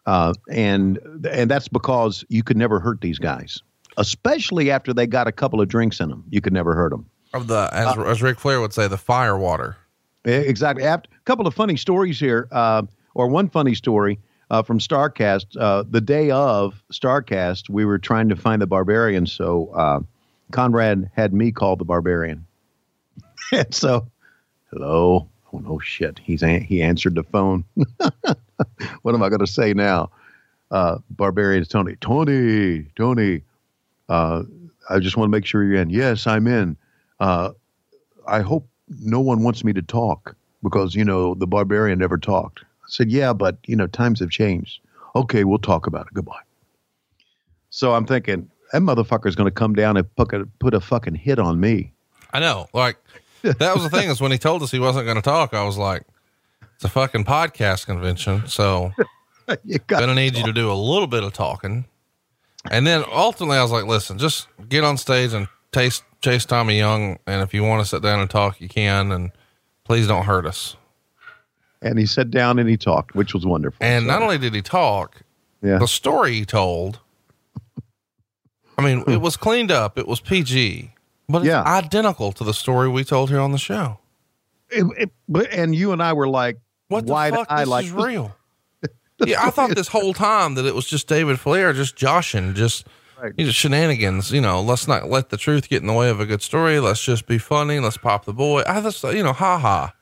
[0.07, 0.99] Uh, and
[1.31, 3.63] and that's because you could never hurt these guys,
[3.97, 6.25] especially after they got a couple of drinks in them.
[6.31, 7.07] You could never hurt them.
[7.33, 9.77] Of the as as Ric Flair would say, the fire water.
[10.25, 10.85] Exactly.
[10.85, 12.83] A couple of funny stories here, uh,
[13.15, 14.19] or one funny story
[14.51, 15.57] uh, from Starcast.
[15.59, 20.01] Uh, the day of Starcast, we were trying to find the Barbarian, so uh,
[20.51, 22.47] Conrad had me call the Barbarian.
[23.53, 24.10] and so,
[24.71, 25.29] hello.
[25.53, 26.19] Oh no, shit.
[26.19, 27.65] He's he answered the phone.
[29.03, 30.11] what am I going to say now?
[30.71, 31.97] Uh, Tony.
[32.01, 33.43] Tony, Tony.
[34.09, 34.43] Uh,
[34.89, 35.91] I just want to make sure you're in.
[35.91, 36.77] Yes, I'm in.
[37.19, 37.51] Uh,
[38.27, 38.69] I hope
[39.01, 42.61] no one wants me to talk because you know the barbarian never talked.
[42.61, 44.81] I said, "Yeah, but you know times have changed."
[45.17, 46.15] Okay, we'll talk about it.
[46.15, 46.43] Goodbye.
[47.71, 51.15] So I'm thinking that motherfucker's going to come down and put a, put a fucking
[51.17, 51.93] hit on me.
[52.33, 52.69] I know.
[52.73, 52.97] Like
[53.43, 55.65] that was the thing is when he told us he wasn't going to talk, I
[55.65, 56.03] was like,
[56.75, 58.47] it's a fucking podcast convention.
[58.47, 58.93] So
[59.65, 61.85] you got gonna need you to do a little bit of talking.
[62.71, 66.79] And then ultimately I was like, listen, just get on stage and taste chase Tommy
[66.79, 67.19] Young.
[67.27, 69.31] And if you want to sit down and talk, you can, and
[69.85, 70.77] please don't hurt us.
[71.83, 73.79] and he sat down and he talked, which was wonderful.
[73.81, 75.23] And So, not only did he talk,
[75.63, 76.99] yeah, the story he told,
[78.79, 79.21] I mean, it hmm.
[79.21, 79.99] was cleaned up.
[79.99, 80.93] It was PG,
[81.31, 81.63] but it's Yeah.
[81.63, 83.99] identical to the story we told here on the show.
[84.71, 87.47] It- it- but and you and I were like, What the wide fuck?
[87.51, 88.37] eye This like is real.
[89.27, 92.87] yeah, I thought this whole time that it was just David Flair just joshing, just
[93.21, 93.33] Right.
[93.37, 94.33] you know, shenanigans.
[94.33, 96.81] You know, let's not let the truth get in the way of a good story.
[96.81, 97.79] Let's just be funny.
[97.81, 98.63] Let's pop the boy.
[98.67, 99.93] I just, you know, ha ha.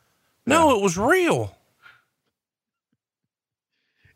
[0.47, 1.55] No, it was real.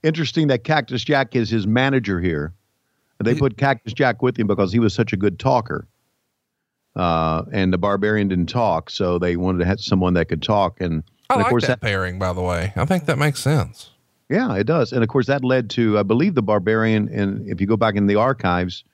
[0.02, 2.52] interesting that Cactus Jack is his manager here.
[3.22, 5.86] They He- put Cactus Jack with him because he was such a good talker.
[6.94, 10.80] Uh, and the barbarian didn't talk, so they wanted to have someone that could talk.
[10.80, 12.72] And, I and like course, that pairing, by the way.
[12.76, 13.90] I think that makes sense.
[14.28, 14.92] yeah, it does.
[14.92, 17.08] And of course, that led to, I believe, the barbarian.
[17.08, 18.84] And if you go back in the archives,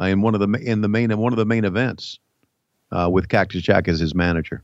[0.00, 2.18] uh, in one of the in the main one of the main events,
[2.90, 4.62] uh, with Cactus Jack as his manager.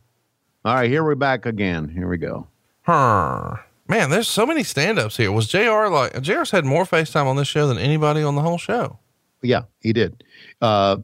[0.64, 1.88] All right, here we're back again.
[1.88, 2.48] Here we go.
[2.82, 3.56] Huh.
[3.88, 5.32] Man, there's so many stand-ups here.
[5.32, 8.58] Was JR like JR's had more FaceTime on this show than anybody on the whole
[8.58, 8.98] show?
[9.42, 10.22] Yeah, he did.
[10.60, 10.98] Uh,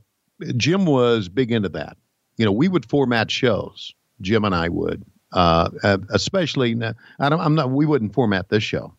[0.56, 1.96] Jim was big into that.
[2.36, 3.94] You know, we would format shows.
[4.20, 6.74] Jim and I would, uh, uh, especially.
[7.18, 7.40] I don't.
[7.40, 7.70] I'm not.
[7.70, 8.94] We wouldn't format this show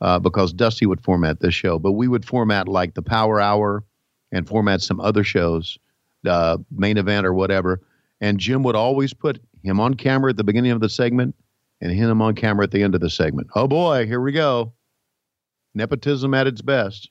[0.00, 3.84] uh, because Dusty would format this show, but we would format like the Power Hour
[4.30, 5.78] and format some other shows,
[6.26, 7.80] uh, main event or whatever.
[8.20, 11.34] And Jim would always put him on camera at the beginning of the segment
[11.80, 13.48] and him on camera at the end of the segment.
[13.54, 14.72] Oh boy, here we go.
[15.74, 17.10] Nepotism at its best.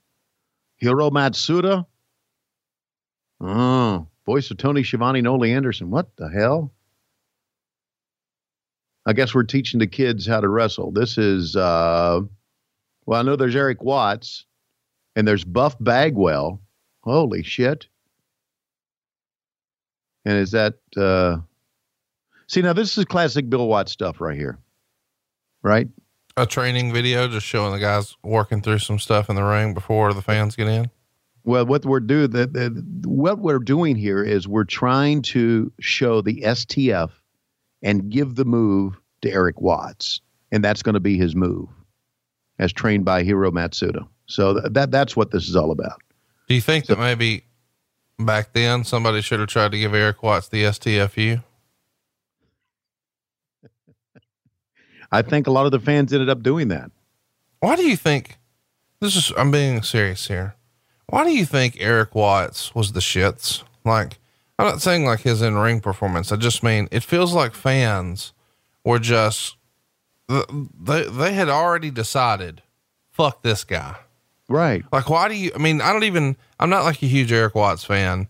[0.77, 1.85] Hiro Matsuda.
[3.41, 5.89] Oh, voice of Tony Schiavone and Anderson.
[5.89, 6.71] What the hell?
[9.05, 10.91] I guess we're teaching the kids how to wrestle.
[10.91, 12.21] This is, uh,
[13.05, 14.45] well, I know there's Eric Watts.
[15.15, 16.61] And there's Buff Bagwell.
[17.03, 17.87] Holy shit.
[20.23, 21.39] And is that uh
[22.47, 24.59] see now this is classic Bill Watts stuff right here.
[25.63, 25.89] Right?
[26.37, 30.13] A training video just showing the guys working through some stuff in the ring before
[30.13, 30.89] the fans get in.
[31.43, 36.21] Well, what we're doing, the, the, what we're doing here is we're trying to show
[36.21, 37.09] the STF
[37.81, 41.67] and give the move to Eric Watts, and that's going to be his move,
[42.59, 44.07] as trained by Hiro Matsuda.
[44.27, 46.01] So th- that that's what this is all about.
[46.47, 47.45] Do you think that maybe
[48.19, 51.43] back then somebody should have tried to give Eric Watts the STFU?
[55.11, 56.91] I think a lot of the fans ended up doing that.
[57.61, 58.37] Why do you think
[58.99, 59.31] this is?
[59.37, 60.55] I'm being serious here.
[61.11, 63.63] Why do you think Eric Watts was the shits?
[63.85, 64.17] Like,
[64.57, 66.31] I'm not saying like his in ring performance.
[66.31, 68.33] I just mean it feels like fans
[68.83, 69.57] were just
[70.27, 72.61] they they had already decided,
[73.11, 73.95] fuck this guy.
[74.47, 74.83] Right.
[74.91, 75.51] Like, why do you?
[75.55, 76.35] I mean, I don't even.
[76.59, 78.27] I'm not like a huge Eric Watts fan,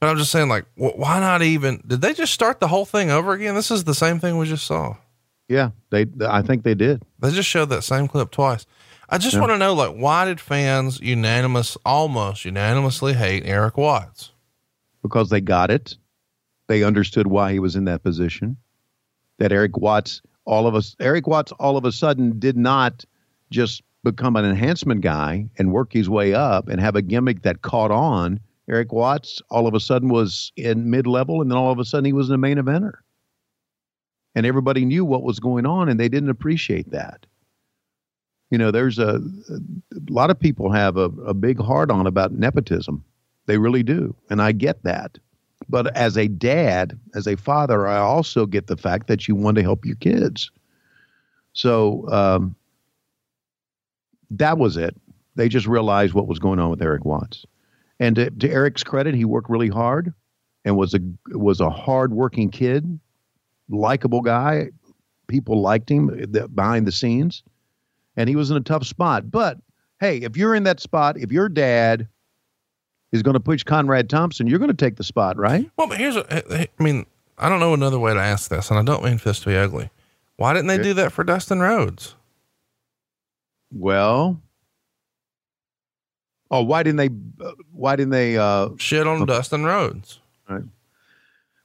[0.00, 1.82] but I'm just saying, like, wh- why not even?
[1.86, 3.54] Did they just start the whole thing over again?
[3.54, 4.96] This is the same thing we just saw.
[5.48, 6.06] Yeah, they.
[6.26, 7.02] I think they did.
[7.18, 8.66] They just showed that same clip twice.
[9.08, 9.40] I just Yeah.
[9.40, 14.30] want to know, like, why did fans unanimous, almost unanimously hate Eric Watts?
[15.02, 15.96] because they got it.
[16.68, 18.56] They understood why he was in that position.
[19.38, 23.04] That Eric Watts, all of us, Eric Watts, all of a sudden did not
[23.50, 27.62] just become an enhancement guy and work his way up and have a gimmick that
[27.62, 28.38] caught on.
[28.70, 31.84] Eric Watts, all of a sudden, was in mid level, and then all of a
[31.84, 32.92] sudden, he was in the main eventer.
[34.36, 37.26] And everybody knew what was going on, and they didn't appreciate that.
[38.52, 39.58] You know, there's a, a
[40.10, 43.02] lot of people have a, a big hard on about nepotism.
[43.46, 44.14] They really do.
[44.28, 45.16] And I get that.
[45.70, 49.56] But as a dad, as a father, I also get the fact that you want
[49.56, 50.50] to help your kids.
[51.54, 52.54] So um,
[54.32, 54.94] that was it.
[55.34, 57.46] They just realized what was going on with Eric Watts.
[58.00, 60.12] And to, to Eric's credit, he worked really hard
[60.66, 63.00] and was a was a hardworking kid,
[63.70, 64.72] likable guy.
[65.26, 67.42] People liked him behind the scenes,
[68.16, 69.30] and he was in a tough spot.
[69.30, 69.58] But
[70.00, 72.08] hey, if you're in that spot, if your dad
[73.12, 75.70] is going to push Conrad Thompson, you're going to take the spot, right?
[75.76, 77.06] Well, but here's, a, I mean,
[77.38, 79.48] I don't know another way to ask this, and I don't mean for this to
[79.48, 79.90] be ugly.
[80.36, 82.14] Why didn't they do that for Dustin Rhodes?
[83.70, 84.40] Well,
[86.50, 87.44] oh, why didn't they?
[87.44, 88.36] Uh, why didn't they?
[88.36, 90.20] Uh, Shit on Dustin Rhodes.
[90.48, 90.62] Right.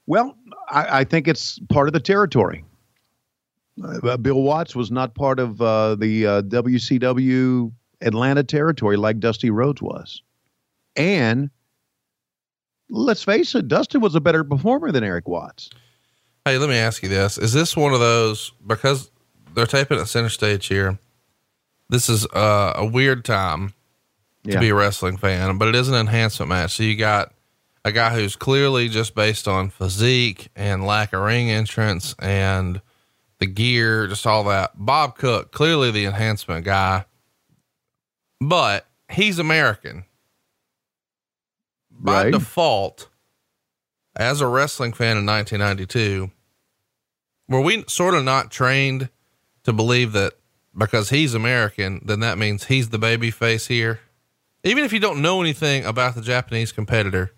[0.05, 0.37] well,
[0.69, 2.63] I, I think it's part of the territory.
[3.83, 9.49] Uh, Bill Watts was not part of uh, the uh, WCW Atlanta territory like Dusty
[9.49, 10.21] Rhodes was,
[10.95, 11.49] and
[12.89, 15.69] let's face it, Dustin was a better performer than Eric Watts.
[16.45, 17.37] Hey, let me ask you this.
[17.37, 19.11] Is this one of those, because
[19.53, 20.97] they're taping at center stage here,
[21.89, 23.73] this is uh, a weird time
[24.45, 24.59] to Yeah.
[24.59, 26.75] be a wrestling fan, but it is an enhancement match.
[26.77, 27.33] So you got
[27.83, 32.81] a guy who's clearly just based on physique and lack of ring entrance and
[33.39, 34.71] the gear, just all that.
[34.75, 37.05] Bob Cook, clearly the enhancement guy,
[38.39, 40.05] but he's American.
[41.91, 42.31] By Right.
[42.31, 43.09] default,
[44.15, 46.31] as a wrestling fan in 1992,
[47.47, 49.09] were we sort of not trained
[49.63, 50.33] to believe that
[50.77, 53.99] because he's American, then that means he's the baby face here?
[54.63, 57.31] Even if you don't know anything about the Japanese competitor,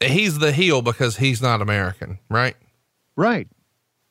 [0.00, 2.56] he's the heel because he's not American, right?
[3.16, 3.48] Right?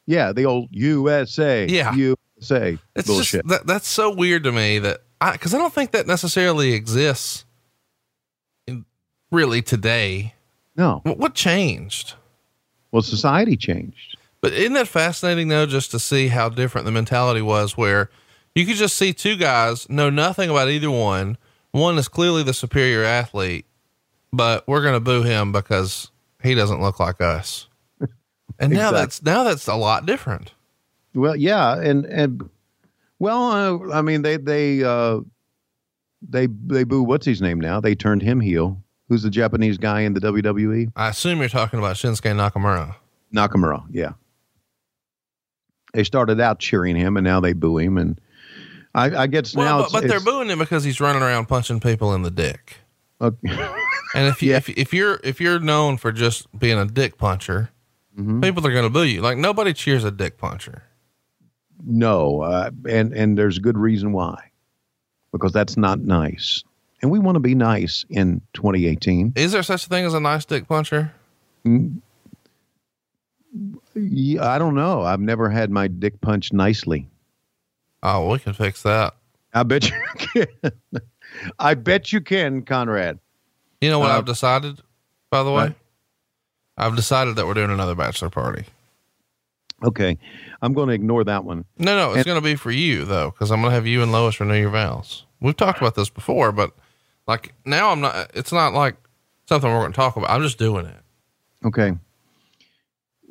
[0.08, 1.68] Yeah, the old USA.
[1.68, 1.94] Yeah.
[1.94, 3.42] USA It's bullshit.
[3.46, 6.74] just that that's so weird to me that I because I don't think that necessarily
[6.74, 7.46] exists
[8.68, 8.86] in,
[9.32, 10.34] really today.
[10.76, 11.02] no.
[11.04, 12.14] What, what changed?
[12.92, 14.18] Well, society changed.
[14.42, 18.10] But isn't that fascinating though, just to see how different the mentality was where
[18.56, 21.38] you could just see two guys know nothing about either one.
[21.72, 23.66] One is clearly the superior athlete,
[24.32, 26.10] but we're going to boo him because
[26.42, 27.67] he doesn't look like us.
[28.60, 29.00] And now Exactly.
[29.00, 30.54] that's, now that's a lot different.
[31.14, 32.50] Well, yeah, and and
[33.20, 33.52] well,
[33.92, 35.20] uh, I mean, they they uh,
[36.28, 37.80] they they boo what's his name now?
[37.80, 38.82] They turned him heel.
[39.10, 40.92] Who's the Japanese guy in the WWE?
[40.96, 42.96] I assume you're talking about Shinsuke Nakamura.
[43.34, 43.84] Nakamura.
[43.90, 44.12] Yeah.
[45.94, 48.20] They started out cheering him, and now they boo him, and
[48.94, 49.62] I, I guess now.
[49.64, 52.32] Well, it's- but, but they're booing him because he's running around punching people in the
[52.32, 52.78] dick.
[53.22, 53.70] okay.
[54.16, 54.58] And if you, Yeah.
[54.58, 57.72] if, if you're, if you're known for just being a dick puncher,
[58.18, 58.42] Mhm.
[58.42, 59.22] people are going to boo you.
[59.22, 60.84] Like nobody cheers a dick puncher.
[61.86, 64.50] No, uh, and and there's a good reason why,
[65.32, 66.64] because that's not nice,
[67.02, 69.34] and we want to be nice in 2018.
[69.36, 71.12] Is there such a thing as a nice dick puncher?
[73.96, 75.02] Yeah, I don't know.
[75.02, 77.08] I've never had my dick punched nicely.
[78.04, 79.16] Oh, we can fix that.
[79.54, 80.72] I bet you can.
[81.60, 83.20] I bet you can, Conrad.
[83.82, 84.82] You know what Uh, I've decided,
[85.30, 85.68] by the way?
[85.68, 85.76] what?
[86.78, 88.66] I've decided that we're doing another bachelor party.
[89.84, 90.18] Okay,
[90.62, 91.66] I'm going to ignore that one.
[91.78, 93.86] No, no, it's And- going to be for you though, because I'm going to have
[93.88, 95.26] you and Lois renew your vows.
[95.40, 96.72] We've talked about this before, but
[97.28, 98.32] like now I'm not.
[98.34, 98.96] It's not like
[99.48, 100.30] something we're going to talk about.
[100.32, 100.98] I'm just doing it.
[101.66, 101.94] Okay.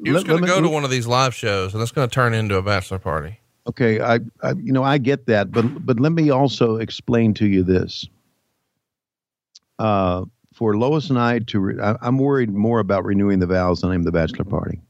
[0.02, 2.14] You're just going to go to one of these live shows, and it's going to
[2.14, 3.40] turn into a bachelor party.
[3.66, 7.46] Okay, I, I, you know, I get that, but but let me also explain to
[7.46, 8.06] you this.
[9.78, 10.24] Uh,
[10.56, 13.90] for Lois and I to, re- I, I'm worried more about renewing the vows than
[13.90, 14.80] I am the bachelor party.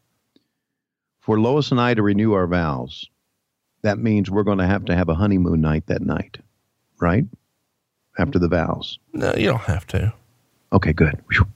[1.18, 3.04] For Lois and I to renew our vows,
[3.82, 6.38] that means we're going to have to have a honeymoon night that night,
[7.00, 7.24] right?
[8.16, 9.00] After the vows.
[9.12, 10.14] No, you don't have to.
[10.72, 11.20] Okay, good.
[11.32, 11.48] Whew.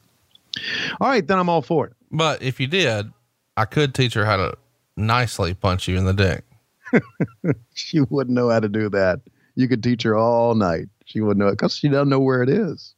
[1.00, 1.92] All right, then I'm all for it.
[2.10, 3.12] But if you did,
[3.56, 4.58] I could teach her how to
[4.96, 6.44] nicely punch you in the dick.
[7.74, 9.20] She wouldn't know how to do that.
[9.54, 10.88] You could teach her all night.
[11.04, 12.94] She wouldn't know it because she doesn't know where it is.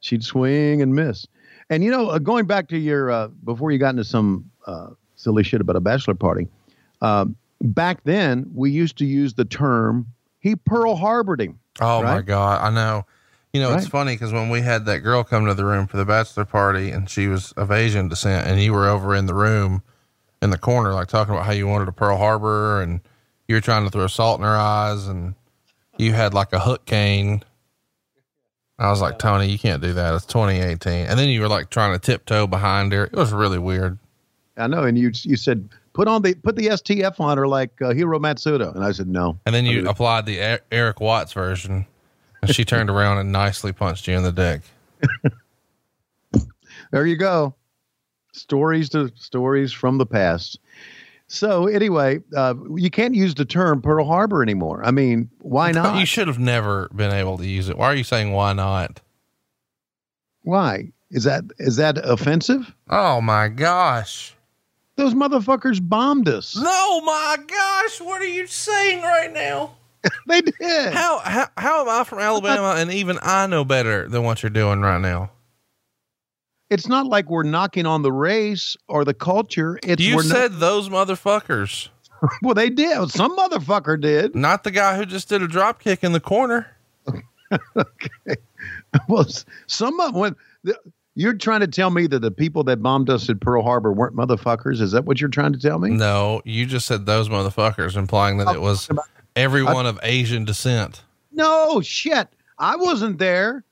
[0.00, 1.26] She'd swing and miss.
[1.68, 4.88] And you know, uh, going back to your uh, before you got into some uh,
[5.16, 6.48] silly shit about a bachelor party,
[7.00, 10.06] um, back then we used to use the term
[10.40, 13.04] "he Pearl Harbored him." Oh my god, I know.
[13.52, 15.96] You know, it's funny because when we had that girl come to the room for
[15.96, 19.34] the bachelor party, and she was of Asian descent, and you were over in the
[19.34, 19.82] room
[20.40, 23.00] in the corner, like talking about how you wanted a Pearl Harbor, and
[23.48, 25.34] you were trying to throw salt in her eyes, and
[25.98, 27.42] you had like a hook cane.
[28.80, 30.14] I was like, Tony, you can't do that.
[30.14, 31.06] It's 2018.
[31.06, 33.04] And then you were like trying to tiptoe behind her.
[33.04, 33.98] It was really weird.
[34.56, 37.80] I know, and you you said put on the put the STF on her like
[37.80, 39.38] uh, Hiro Matsuda, and I said no.
[39.46, 41.86] And then you applied the E- Eric Watts version,
[42.42, 44.62] and she turned around and nicely punched you in the dick.
[46.90, 47.54] There you go.
[48.32, 50.58] Stories to stories from the past.
[51.32, 54.84] So anyway, uh, you can't use the term Pearl Harbor anymore.
[54.84, 55.96] I mean, why not?
[55.96, 57.78] You should have never been able to use it.
[57.78, 59.00] Why are you saying why not?
[60.42, 61.44] why is that?
[61.58, 62.74] Is that offensive?
[62.88, 64.34] Oh my gosh.
[64.96, 66.56] Those motherfuckers bombed us.
[66.56, 68.00] No, my gosh.
[68.00, 69.76] What are you saying right now?
[70.26, 70.94] They did.
[70.94, 74.48] How, how, how am I from Alabama and even I know better than what you're
[74.50, 75.30] doing right now?
[76.70, 79.78] It's not like we're knocking on the race or the culture.
[79.82, 81.88] It's You said those motherfuckers,
[82.42, 83.10] well, they did.
[83.10, 84.34] Some motherfucker did.
[84.34, 86.66] not the guy who just did a drop kick in the corner.
[87.76, 88.36] Okay.
[89.08, 89.26] Well,
[89.66, 90.76] some of when the,
[91.14, 94.14] you're trying to tell me that the people that bombed us at Pearl Harbor weren't
[94.14, 94.80] motherfuckers.
[94.80, 95.90] Is that what you're trying to tell me?
[95.90, 98.88] No, you just said those motherfuckers, implying that oh, it was
[99.36, 101.02] everyone of Asian descent.
[101.32, 102.28] No shit.
[102.58, 103.64] I wasn't there.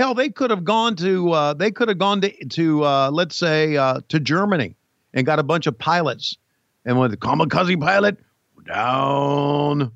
[0.00, 3.36] Hell, they could have gone to uh, they could have gone to to uh, let's
[3.36, 4.74] say uh, to Germany
[5.12, 6.38] and got a bunch of pilots
[6.86, 8.16] and when the kamikaze pilot
[8.66, 9.92] down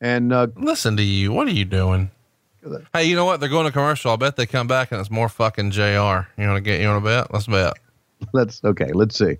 [0.00, 1.30] and uh, Listen to you.
[1.30, 2.10] What are you doing?
[2.92, 3.38] Hey, you know what?
[3.38, 4.10] They're going to commercial.
[4.10, 5.78] I bet they come back and it's more fucking JR.
[5.84, 7.32] You want to get, you want to bet?
[7.32, 7.74] Let's bet.
[8.32, 9.38] let's okay, let's see.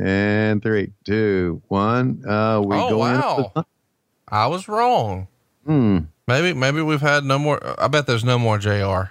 [0.00, 2.24] And three, two, one.
[2.26, 3.52] Uh, we oh, go wow.
[4.26, 5.28] I was wrong.
[5.64, 5.98] Hmm.
[6.28, 7.60] Maybe, maybe we've had no more.
[7.80, 9.10] I bet there's no more JR.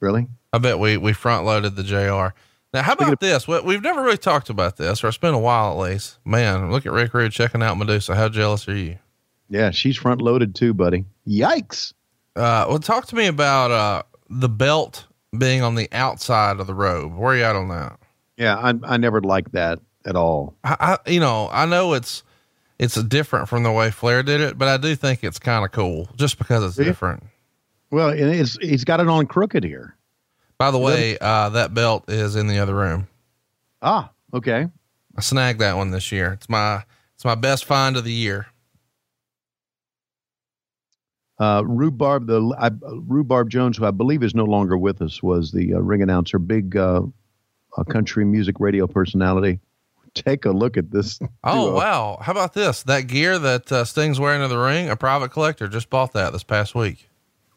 [0.00, 0.28] Really?
[0.52, 2.34] I bet we, we front loaded the JR.
[2.74, 3.48] Now, how about this?
[3.48, 6.18] We, we've never really talked about this, or it's been a while at least.
[6.24, 8.14] Man, look at Rick Rude checking out Medusa.
[8.14, 8.98] How jealous are you?
[9.48, 11.06] Yeah, she's front loaded too, buddy.
[11.26, 11.94] Yikes.
[12.36, 15.06] Uh, well, talk to me about uh, the belt
[15.36, 17.14] being on the outside of the robe.
[17.16, 17.98] Where are you at on that?
[18.36, 20.54] Yeah, I I never liked that at all.
[20.62, 22.22] I, I you know, I know it's
[22.78, 25.72] it's different from the way Flair did it, but I do think it's kind of
[25.72, 26.84] cool just because it's Yeah.
[26.84, 27.24] different.
[27.90, 29.96] Well, it's he's got it on crooked here.
[30.58, 33.06] By the way, uh, that belt is in the other room.
[33.80, 34.68] Ah, okay.
[35.16, 36.32] I snagged that one this year.
[36.32, 38.46] It's my it's my best find of the year.
[41.38, 42.70] Uh, Rhubarb, the I,
[43.06, 46.38] Rhubarb Jones, who I believe is no longer with us, was the uh, ring announcer,
[46.40, 47.02] big uh,
[47.76, 49.60] uh, country music radio personality.
[50.14, 51.18] Take a look at this.
[51.44, 51.76] Oh duo.
[51.76, 52.18] wow!
[52.20, 52.82] How about this?
[52.84, 56.32] That gear that uh, Sting's wearing in the ring, a private collector just bought that
[56.32, 57.08] this past week.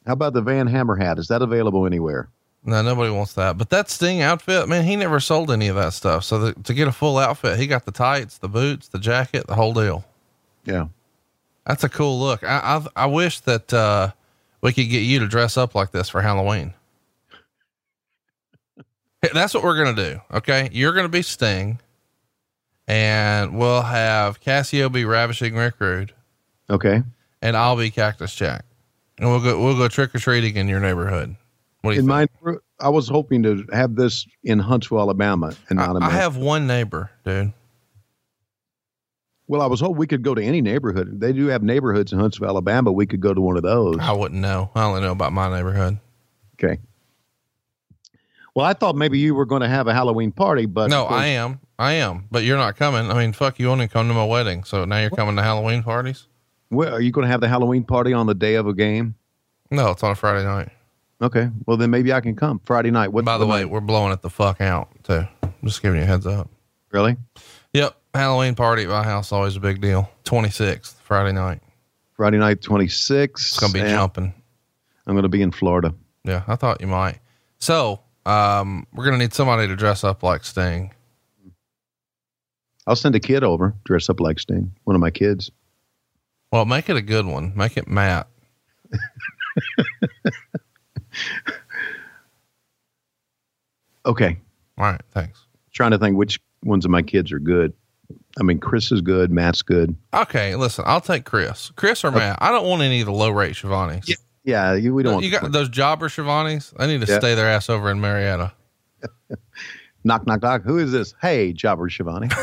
[0.06, 1.20] How about the Van Hammer hat?
[1.20, 2.30] Is that available anywhere?
[2.64, 3.58] No, nobody wants that.
[3.58, 6.24] But that Sting outfit, man, he never sold any of that stuff.
[6.24, 9.48] So the, to get a full outfit, he got the tights, the boots, the jacket,
[9.48, 10.06] the whole deal.
[10.66, 10.88] Yeah.
[11.66, 12.44] That's a cool look.
[12.44, 14.12] I I, I wish that uh,
[14.62, 16.74] we could get you to dress up like this for Halloween.
[19.34, 20.22] That's what we're gonna do.
[20.34, 21.80] Okay, you're gonna be Sting,
[22.88, 26.14] and we'll have Cassio be Ravishing Rick Rude,
[26.70, 27.04] Okay.
[27.42, 28.66] and I'll be Cactus Jack,
[29.18, 31.36] and we'll go we'll go trick or treating in your neighborhood.
[31.82, 32.30] What do you In think?
[32.44, 36.12] my, I was hoping to have this in Huntsville, Alabama, and not in I, I
[36.12, 37.54] have one neighbor, dude.
[39.48, 41.20] Well, I was hoping we could go to any neighborhood.
[41.20, 42.92] They do have neighborhoods in Huntsville, Alabama.
[42.92, 43.98] We could go to one of those.
[44.00, 44.70] I wouldn't know.
[44.76, 45.98] I only know about my neighborhood.
[46.56, 46.80] Okay.
[48.56, 51.28] Well, I thought maybe you were going to have a Halloween party, but No, I
[51.28, 51.60] am.
[51.80, 52.26] I am.
[52.32, 53.10] But you're not coming.
[53.10, 54.64] I mean, fuck, you only come to my wedding.
[54.66, 56.28] So now you're coming to Halloween parties?
[56.70, 59.16] Well, are you going to have the Halloween party on the day of a game?
[59.72, 60.70] No, it's on a Friday night.
[61.22, 61.50] Okay.
[61.66, 63.10] Well, then maybe I can come Friday night.
[63.14, 63.24] What?
[63.26, 65.26] By the way, we're blowing it the fuck out too.
[65.44, 66.50] I'm Just giving you a heads up.
[66.92, 67.16] really?
[67.74, 67.96] Yep.
[68.14, 70.10] Halloween party at my house always a big deal.
[70.26, 71.62] 26th, Friday night.
[72.14, 73.42] Friday night, 26.
[73.42, 74.34] It's going to be jumping.
[75.08, 75.94] I'm going to be in Florida.
[76.26, 77.20] Yeah, I thought you might.
[77.60, 80.94] So, um, we're going to need somebody to dress up like Sting.
[82.88, 85.52] I'll send a kid over, dress up like Sting, one of my kids.
[86.52, 87.54] Well, make it a good one.
[87.56, 88.28] Make it Matt.
[94.06, 94.38] Okay.
[94.78, 95.02] All right.
[95.12, 95.46] Thanks.
[95.74, 97.74] Trying to think which ones of my kids are good.
[98.40, 99.32] I mean, Chris is good.
[99.32, 99.96] Matt's good.
[100.14, 100.56] Okay.
[100.56, 101.72] Listen, I'll take Chris.
[101.76, 102.38] Chris or Matt.
[102.42, 104.10] I don't want any of the low rate Schiavone's.
[104.10, 106.74] Yeah, you, we don't want You got those jobber Schiavone's?
[106.78, 107.20] I need to Yeah.
[107.20, 108.54] stay their ass over in Marietta.
[110.04, 110.64] knock, knock, knock.
[110.64, 111.14] Who is this?
[111.22, 112.30] Hey, Jobber Schiavone.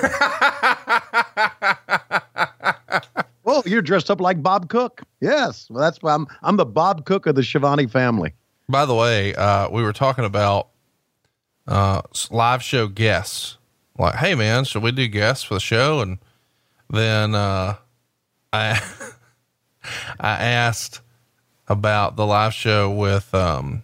[3.45, 5.03] well, you're dressed up like Bob Cook.
[5.21, 5.69] Yes.
[5.71, 8.35] Well, that's why I'm, I'm the Bob Cook of the Schiavone family.
[8.69, 10.69] By the way, uh, we were talking about
[11.67, 13.57] uh, live show guests.
[13.99, 16.01] Like, hey man, should we do guests for the show?
[16.01, 16.19] And
[16.91, 17.77] then uh,
[18.53, 18.81] I
[20.21, 21.01] I asked
[21.69, 23.83] about the live show with um,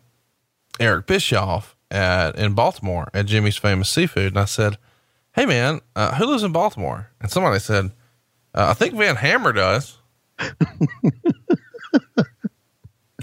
[0.81, 4.79] Eric Bischoff at in Baltimore at Jimmy's Famous Seafood, and I said,
[5.33, 7.93] "Hey man, uh, who lives in Baltimore?" And somebody said,
[8.55, 9.99] uh, "I think Van Hammer does."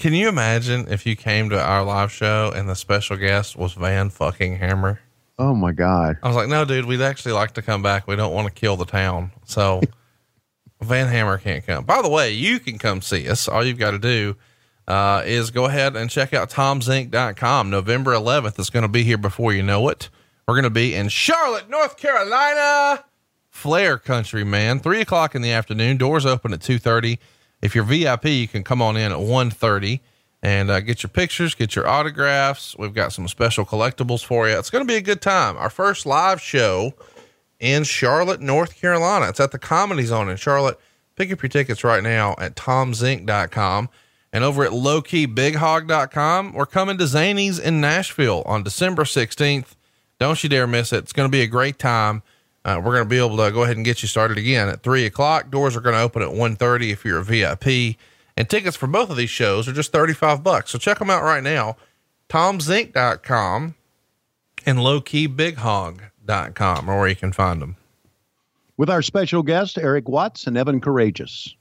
[0.01, 3.73] Can you imagine if you came to our live show and the special guest was
[3.73, 4.99] Van fucking Hammer?
[5.37, 6.17] Oh, my God.
[6.23, 8.07] I was like, no, dude, we'd actually like to come back.
[8.07, 9.31] We don't want to kill the town.
[9.45, 9.81] So
[10.81, 11.83] Van Hammer can't come.
[11.83, 13.47] By the way, you can come see us.
[13.47, 14.35] All you've got to do
[14.91, 17.69] uh, is go ahead and check out tomzinc.com.
[17.69, 20.09] November 11th is going to be here before you know it.
[20.45, 23.05] We're going to be in Charlotte, North Carolina.
[23.49, 24.79] Flair country, man.
[24.79, 25.95] Three o'clock in the afternoon.
[25.95, 27.19] Doors open at 2.30.
[27.61, 30.01] If you're VIP, you can come on in at 1.30
[30.43, 32.75] and uh, get your pictures, get your autographs.
[32.77, 34.59] We've got some special collectibles for you.
[34.59, 35.55] It's going to be a good time.
[35.55, 36.95] Our first live show
[37.61, 39.29] in Charlotte, North Carolina.
[39.29, 40.77] It's at the Comedy Zone in Charlotte.
[41.15, 43.87] Pick up your tickets right now at tomzink.com
[44.33, 46.53] and over at lowkeybighog.com.
[46.53, 49.75] We're coming to Zanies in Nashville on December 16th.
[50.19, 50.97] Don't you dare miss it.
[50.97, 52.21] It's going to be a great time.
[52.63, 54.83] Uh, we're going to be able to go ahead and get you started again at
[54.83, 55.49] three o'clock.
[55.49, 57.97] Doors are going to open at 1.30 if you're a VIP.
[58.37, 60.71] And tickets for both of these shows are just 35 bucks.
[60.71, 61.75] So check them out right now.
[62.29, 63.75] TomZink.com
[64.65, 67.75] and lowkeybighog.com are where you can find them.
[68.77, 71.55] With our special guests, Eric Watts and Evan Karagias.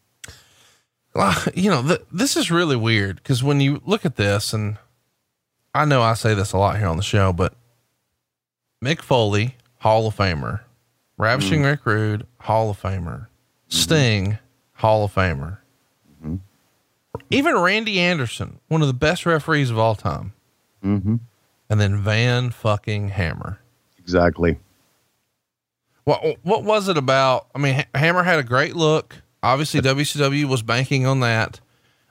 [1.14, 4.78] Well, you know, th- this is really weird because when you look at this, and
[5.74, 7.54] I know I say this a lot here on the show, but
[8.84, 10.60] Mick Foley, Hall of Famer,
[11.18, 13.26] Ravishing Rick Rude, Hall of Famer,
[13.68, 14.38] Sting,
[14.74, 15.58] Hall of Famer,
[17.32, 20.32] even Randy Anderson, one of the best referees of all time,
[20.84, 21.16] Mm-hmm.
[21.68, 23.60] and then Van fucking Hammer.
[23.98, 24.58] Exactly.
[26.04, 27.46] What what was it about?
[27.54, 29.16] I mean, Ha- Hammer had a great look.
[29.42, 31.60] Obviously, WCW was banking on that.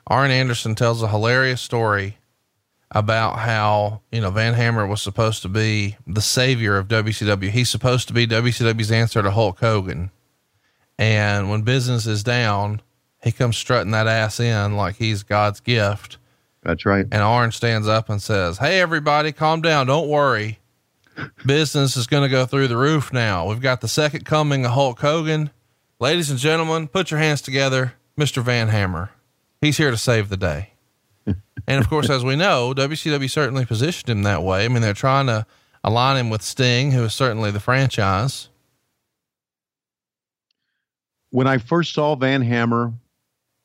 [0.07, 2.17] Arn Anderson tells a hilarious story
[2.91, 7.49] about how you know Van Hammer was supposed to be the savior of WCW.
[7.49, 10.09] He's supposed to be WCW's answer to Hulk Hogan,
[10.97, 12.81] and when business is down,
[13.21, 16.17] he comes strutting that ass in like he's God's gift.
[16.63, 17.05] That's right.
[17.11, 19.87] And Arn stands up and says, Hey, everybody, calm down.
[19.87, 20.59] Don't worry.
[21.45, 23.47] Business is going to go through the roof now.
[23.47, 25.51] We've got the second coming of Hulk Hogan.
[26.01, 27.95] Ladies and gentlemen, put your hands together.
[28.17, 28.41] Mr.
[28.41, 29.11] Van Hammer.
[29.59, 30.71] He's here to save the day.
[31.25, 34.63] and of course, as we know, WCW certainly positioned him that way.
[34.63, 35.45] I mean, they're trying to
[35.83, 38.47] align him with Sting, who is certainly the franchise.
[41.31, 42.93] When I first saw Van Hammer,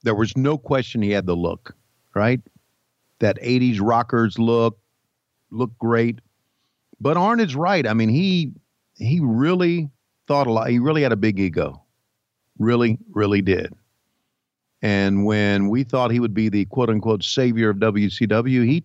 [0.03, 1.77] there was no question he had the look,
[2.17, 2.41] right?
[3.21, 4.77] That 80s rockers look,
[5.53, 6.19] looked great.
[7.01, 7.87] But Arnold's right.
[7.87, 8.55] I mean, he
[8.97, 9.89] he really
[10.27, 10.69] thought a lot.
[10.69, 11.84] He really had a big ego.
[12.59, 13.73] Really, really did.
[14.83, 18.85] And when we thought he would be the quote unquote savior of WCW, he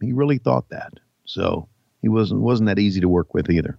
[0.00, 0.94] he really thought that.
[1.26, 1.68] So
[2.02, 3.78] he wasn't wasn't that easy to work with either.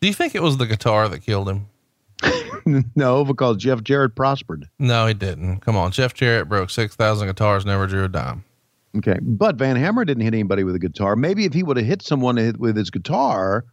[0.00, 1.68] Do you think it was the guitar that killed him?
[2.96, 4.68] no, because Jeff Jarrett prospered.
[4.78, 5.60] No, he didn't.
[5.60, 5.90] Come on.
[5.92, 8.44] Jeff Jarrett broke 6,000 guitars, never drew a dime.
[8.96, 9.18] Okay.
[9.20, 11.16] But Van Hammer didn't hit anybody with a guitar.
[11.16, 13.64] Maybe if he would have hit someone with his guitar,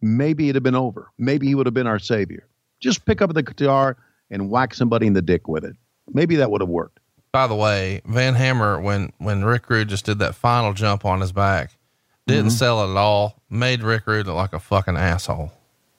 [0.00, 1.10] maybe it'd have been over.
[1.18, 2.46] Maybe he would have been our savior.
[2.80, 3.96] Just pick up the guitar
[4.30, 5.76] and whack somebody in the dick with it.
[6.12, 6.98] Maybe that would have worked.
[7.32, 11.20] By the way, Van Hammer, when, when Rick Rude just did that final jump on
[11.20, 11.72] his back,
[12.26, 12.50] didn't Mm-hmm.
[12.50, 15.52] sell it at all, made Rick Rude look like a fucking asshole.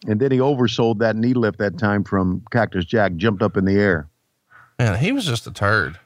[0.08, 3.66] And then he oversold that knee lift that time from Cactus Jack, jumped up in
[3.66, 4.10] the air.
[4.80, 6.00] Man, he was just a turd.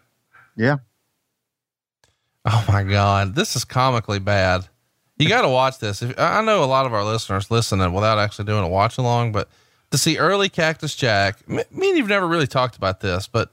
[0.58, 0.78] Yeah.
[2.46, 3.36] Oh my God.
[3.36, 4.68] This is comically bad.
[5.18, 6.02] You got to watch this.
[6.02, 9.32] If, I know a lot of our listeners listen without actually doing a watch along,
[9.32, 9.50] but
[9.92, 13.52] to see early Cactus Jack, me, and you've never really talked about this, but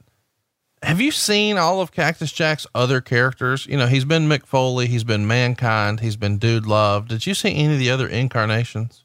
[0.83, 3.66] have you seen all of Cactus Jack's other characters?
[3.66, 7.07] You know, he's been Mick Foley, he's been Mankind, he's been Dude Love.
[7.09, 9.05] Did you see any of the other incarnations?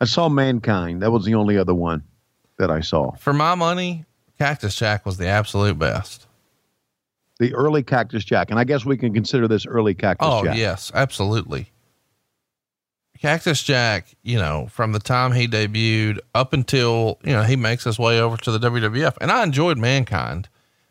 [0.00, 1.02] I saw Mankind.
[1.02, 2.04] That was the only other one
[2.58, 3.12] that I saw.
[3.16, 4.04] For my money,
[4.38, 6.26] Cactus Jack was the absolute best.
[7.40, 8.50] The early Cactus Jack.
[8.50, 10.56] And I guess we can consider this early Cactus Oh, Jack.
[10.56, 11.72] yes, absolutely.
[13.20, 17.84] Cactus Jack, you know, from the time he debuted up until, you know, he makes
[17.84, 19.16] his way over to the WWF.
[19.20, 20.48] And I enjoyed Mankind,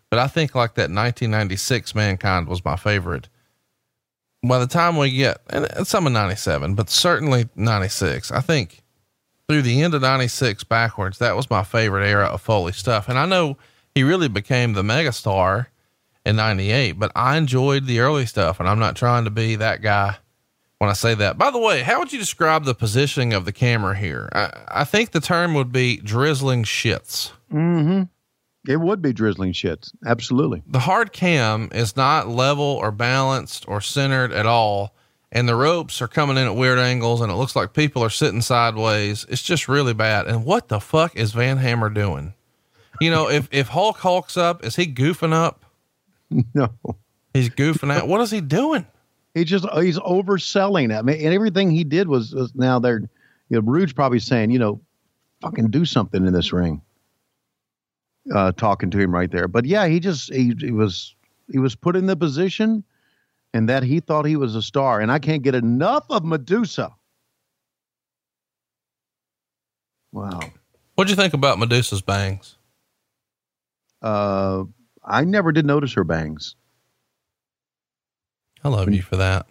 [0.09, 3.29] but I think like that 1996 Mankind was my favorite.
[4.43, 8.83] By the time we get, and some of 97, but certainly 96, I think
[9.47, 13.07] through the end of 96 backwards, that was my favorite era of Foley stuff.
[13.07, 13.57] And I know
[13.95, 15.67] he really became the megastar
[16.25, 19.81] in 98, but I enjoyed the early stuff and I'm not trying to be that
[19.81, 20.17] guy
[20.79, 21.37] when I say that.
[21.37, 24.29] By the way, how would you describe the positioning of the camera here?
[24.33, 27.31] I, I think the term would be drizzling shits.
[27.51, 28.03] Mm-hmm.
[28.67, 29.91] It would be drizzling shits.
[30.05, 30.61] Absolutely.
[30.67, 34.93] The hard cam is not level or balanced or centered at all.
[35.31, 38.09] And the ropes are coming in at weird angles and it looks like people are
[38.09, 39.25] sitting sideways.
[39.29, 40.27] It's just really bad.
[40.27, 42.33] And what the fuck is Van Hammer doing?
[42.99, 45.63] You know, if, if Hulk hulks up, is he goofing up?
[46.53, 46.69] No.
[47.33, 48.07] He's goofing out.
[48.07, 48.85] What is he doing?
[49.37, 50.95] He just he's overselling it.
[50.95, 53.01] I mean, and everything he did was, was now they're
[53.49, 54.81] you know, Rude's probably saying, you know,
[55.41, 56.81] fucking do something in this ring.
[58.33, 59.47] Uh talking to him right there.
[59.47, 61.15] But yeah, he just he, he was
[61.51, 62.83] he was put in the position
[63.53, 64.99] and that he thought he was a star.
[65.01, 66.95] And I can't get enough of Medusa.
[70.11, 70.39] Wow.
[70.95, 72.57] What'd you think about Medusa's bangs?
[74.01, 74.63] Uh
[75.05, 76.55] I never did notice her bangs.
[78.63, 79.45] I love you for that.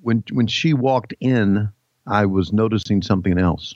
[0.00, 1.70] when when she walked in,
[2.06, 3.74] I was noticing something else.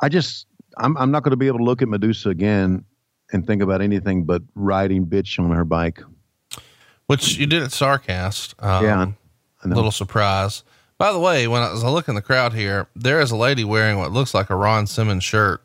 [0.00, 0.46] I just
[0.76, 2.84] I'm I'm not going to be able to look at Medusa again
[3.32, 6.00] and think about anything but riding bitch on her bike.
[7.06, 8.54] Which you did at Starrcast.
[8.62, 9.06] Um, Yeah,
[9.64, 9.68] A.
[9.68, 10.62] Little surprise.
[10.98, 13.64] By the way, when I was looking in the crowd here, there is a lady
[13.64, 15.62] wearing what looks like a Ron Simmons shirt.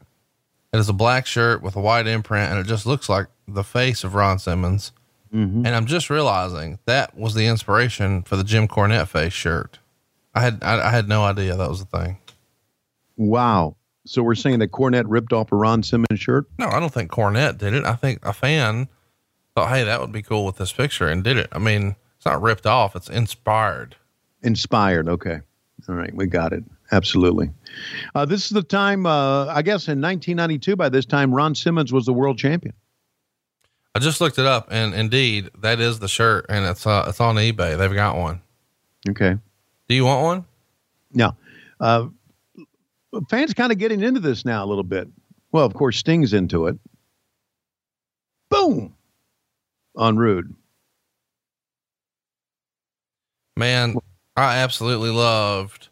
[0.73, 3.63] It is a black shirt with a white imprint, and it just looks like the
[3.63, 4.91] face of Ron Simmons.
[5.33, 5.65] Mhm.
[5.65, 9.79] And I'm just realizing that was the inspiration for the Jim Cornette face shirt.
[10.33, 12.17] I had I, I had no idea that was the thing.
[13.17, 13.75] Wow.
[14.05, 16.45] So we're saying that Cornette ripped off a Ron Simmons shirt?
[16.59, 17.85] No, I don't think Cornette did it.
[17.85, 18.87] I think a fan
[19.55, 21.47] thought, hey, that would be cool with this picture, and did it.
[21.51, 23.95] I mean, it's not ripped off; it's inspired.
[24.43, 25.09] Inspired.
[25.09, 25.39] Okay.
[25.89, 26.13] All right.
[26.13, 26.63] We got it.
[26.91, 27.49] Absolutely.
[28.13, 31.91] Uh, this is the time, uh, I guess in 1992, by this time, Ron Simmons
[31.91, 32.73] was the world champion.
[33.95, 37.21] I just looked it up, and indeed, that is the shirt, and it's uh, it's
[37.21, 37.77] on eBay.
[37.77, 38.41] They've got one.
[39.07, 39.37] Okay.
[39.87, 40.45] Do you want one?
[41.13, 41.37] Now,
[41.79, 42.07] uh,
[43.29, 45.07] fans kind of getting into this now a little bit.
[45.53, 46.77] Well, of course, Sting's into it.
[48.49, 48.93] Boom
[49.95, 50.53] on Rude.
[53.55, 53.95] Man,
[54.35, 55.87] I absolutely loved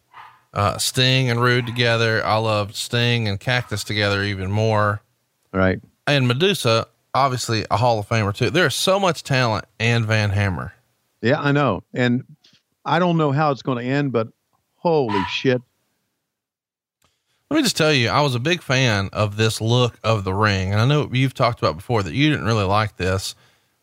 [0.54, 2.26] uh, Sting and Rude together.
[2.26, 5.02] I loved Sting and Cactus together even more.
[5.54, 5.80] Right.
[6.06, 8.50] And Medusa, obviously a Hall of Famer too.
[8.50, 10.74] There's so much talent and Van Hammer.
[11.22, 11.84] Yeah, I know.
[11.94, 12.24] And
[12.86, 14.28] I don't know how it's going to end, but
[14.76, 15.62] holy shit.
[17.50, 20.34] Let me just tell you, I was a big fan of this look of the
[20.34, 20.72] ring.
[20.72, 23.36] And I know you've talked about before that you didn't really like this,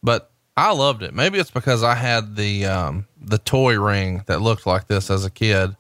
[0.03, 1.15] but I loved it.
[1.15, 5.25] Maybe it's because I had the, um, the toy ring that looked like this as
[5.25, 5.77] a kid.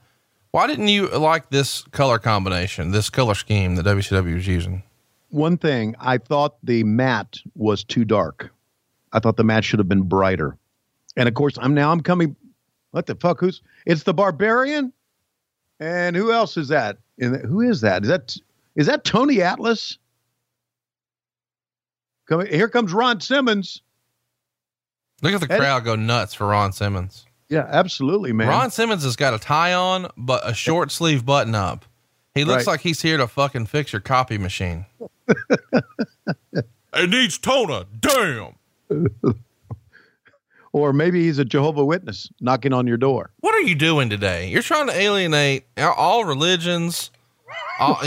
[0.52, 4.84] Why didn't you like this color combination, this color scheme that WCW was using?
[5.30, 8.50] One thing, I thought the mat was too dark.
[9.12, 10.56] I thought the mat should have been brighter.
[11.16, 12.36] And of course, I'm now I'm coming.
[12.92, 13.40] What the fuck?
[13.40, 14.92] Who's it's the barbarian?
[15.78, 16.98] And who else is that?
[17.18, 18.02] And who is that?
[18.02, 18.36] Is that
[18.76, 19.98] is that Tony Atlas?
[22.26, 23.82] Come here comes Ron Simmons.
[25.22, 27.26] Look at the Eddie- crowd go nuts for Ron Simmons.
[27.48, 28.48] Yeah, absolutely, man.
[28.48, 31.84] Ron Simmons has got a tie on, but a short sleeve button up.
[32.34, 32.74] He looks Right.
[32.74, 34.86] like he's here to fucking fix your copy machine.
[36.92, 37.84] It needs toner.
[38.00, 38.54] Damn.
[40.72, 43.30] or maybe he's a Jehovah Witness knocking on your door.
[43.40, 44.48] What are you doing today?
[44.48, 47.10] You're trying to alienate all religions.
[47.78, 48.00] All,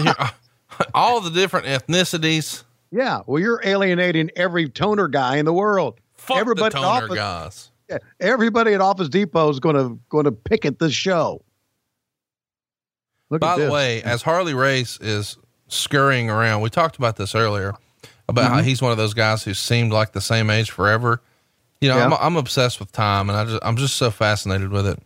[0.94, 2.64] all the different ethnicities.
[2.92, 3.22] Yeah.
[3.26, 6.00] Well, you're alienating every toner guy in the world.
[6.16, 7.70] Fuck Everybody the at toner Office- guys.
[7.90, 11.44] Yeah, Everybody at Office Depot is going to going to picket this show.
[13.30, 15.38] Look By the way, as Harley Race is
[15.68, 17.74] scurrying around, we talked about this earlier
[18.30, 18.64] about how Mhm.
[18.64, 21.22] he's one of those guys who seemed like the same age forever.
[21.82, 22.06] You know, Yeah.
[22.06, 25.00] I'm, I'm obsessed with time and I just, I'm just so fascinated with it.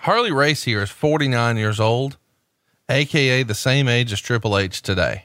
[0.00, 2.16] Harley Race here is 49 years old,
[2.88, 5.24] AKA the same age as Triple H today.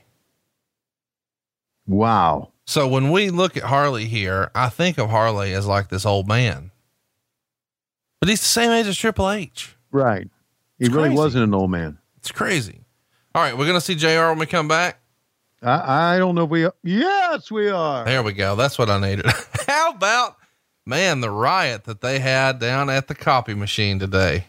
[1.88, 2.50] Wow.
[2.66, 6.28] So when we look at Harley here, I think of Harley as like this old
[6.28, 6.72] man,
[8.20, 9.76] but he's the same age as Triple H.
[9.92, 10.28] Right.
[10.80, 11.18] He It's really crazy.
[11.18, 12.00] wasn't an old man.
[12.18, 12.85] It's crazy.
[13.36, 13.58] All right.
[13.58, 15.02] We're going to see JR when we come back.
[15.62, 16.70] I, I don't know if we.
[16.84, 18.06] Yes, we are.
[18.06, 18.56] There we go.
[18.56, 19.26] That's what I needed.
[19.68, 20.38] How about,
[20.86, 24.46] man, the riot that they had down at the copy machine today?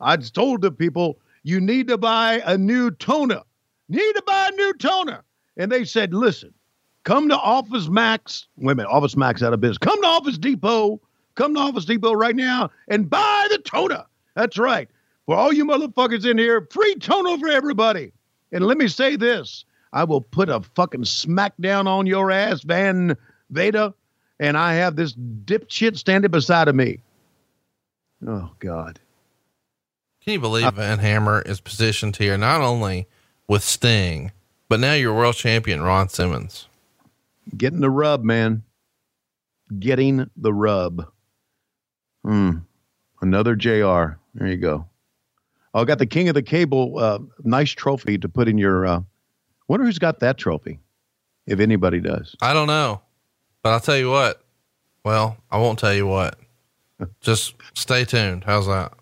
[0.00, 3.42] I just told the people you need to buy a new toner.
[3.88, 5.22] Need to buy a new toner.
[5.56, 6.52] And they said, listen,
[7.04, 8.48] come to Office Max.
[8.56, 9.78] Wait a minute, Office Max out of business.
[9.78, 11.00] Come to Office Depot.
[11.36, 14.04] Come to Office Depot right now and buy the toner.
[14.34, 14.88] That's right.
[15.30, 18.10] For all you motherfuckers in here, free toner for everybody.
[18.50, 23.16] And let me say this I will put a fucking smackdown on your ass, Van
[23.48, 23.94] Veda.
[24.40, 26.98] And I have this dipshit standing beside of me.
[28.26, 28.98] Oh, God.
[30.24, 33.06] Can you believe Van Hammer is positioned here not only
[33.46, 34.32] with Sting,
[34.68, 36.66] but now your world champion, Ron Simmons?
[37.56, 38.64] Getting the rub, man.
[39.78, 41.06] Getting the rub.
[42.24, 42.50] Hmm.
[43.20, 44.18] Another JR.
[44.34, 44.86] There you go.
[45.74, 46.98] Oh, I got the King of the Cable.
[46.98, 48.86] Uh, nice trophy to put in your.
[48.86, 49.00] Uh,
[49.68, 50.80] wonder who's got that trophy,
[51.46, 52.34] if anybody does.
[52.42, 53.00] I don't know,
[53.62, 54.42] but I'll tell you what.
[55.04, 56.38] Well, I won't tell you what.
[57.20, 58.44] Just stay tuned.
[58.44, 58.92] How's that?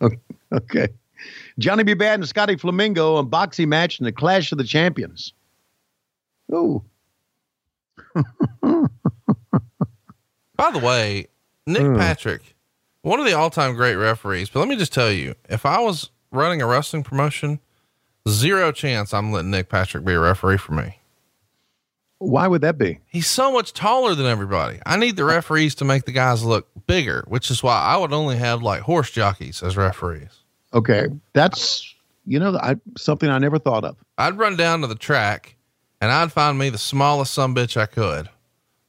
[0.50, 0.88] Okay.
[1.58, 1.92] Johnny B.
[1.92, 5.34] Bad and Scotty Flamingo a boxing match in the Clash of the Champions.
[6.54, 6.82] Ooh.
[8.62, 8.86] By
[10.72, 11.26] the way,
[11.66, 11.96] Nick Hmm.
[11.96, 12.54] Patrick,
[13.02, 14.50] one of the all time great referees.
[14.50, 17.60] But let me just tell you, if I was running a wrestling promotion,
[18.28, 20.98] zero chance I'm letting Nick Patrick be a referee for me.
[22.18, 22.98] Why would that be?
[23.06, 24.80] He's so much taller than everybody.
[24.84, 28.12] I need the referees to make the guys look bigger, which is why I would
[28.12, 30.40] only have like horse jockeys as referees.
[30.74, 31.06] Okay.
[31.32, 31.94] That's,
[32.26, 33.96] you know, I, something I never thought of.
[34.18, 35.54] I'd run down to the track
[36.00, 38.28] and I'd find me the smallest some bitch I could.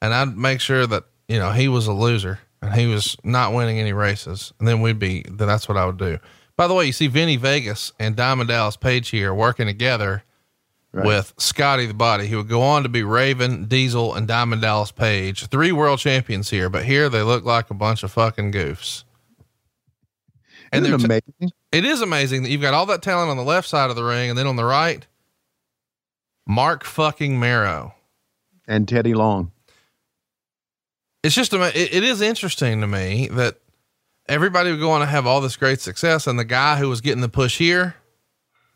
[0.02, 3.52] And I'd make sure that, you know, he was a loser and he was not
[3.52, 4.52] winning any races.
[4.58, 6.18] And then we'd be, then that's what I would do.
[6.56, 10.22] By the way, you see Vinny Vegas and Diamond Dallas Page here working together
[10.92, 11.06] Right.
[11.06, 14.90] with Scotty the Body, who would go on to be Raven, Diesel, and Diamond Dallas
[14.90, 15.46] Page.
[15.46, 19.04] Three world champions here, but here they look like a bunch of fucking goofs.
[20.72, 23.44] And Isn't they're t- it is amazing that you've got all that talent on the
[23.44, 25.06] left side of the ring, and then on the right,
[26.46, 27.94] Mark fucking Mero.
[28.66, 29.52] and Teddy Long.
[31.22, 33.56] It's just it, it is interesting to me that
[34.28, 37.00] everybody would go on to have all this great success, and the guy who was
[37.00, 37.96] getting the push here,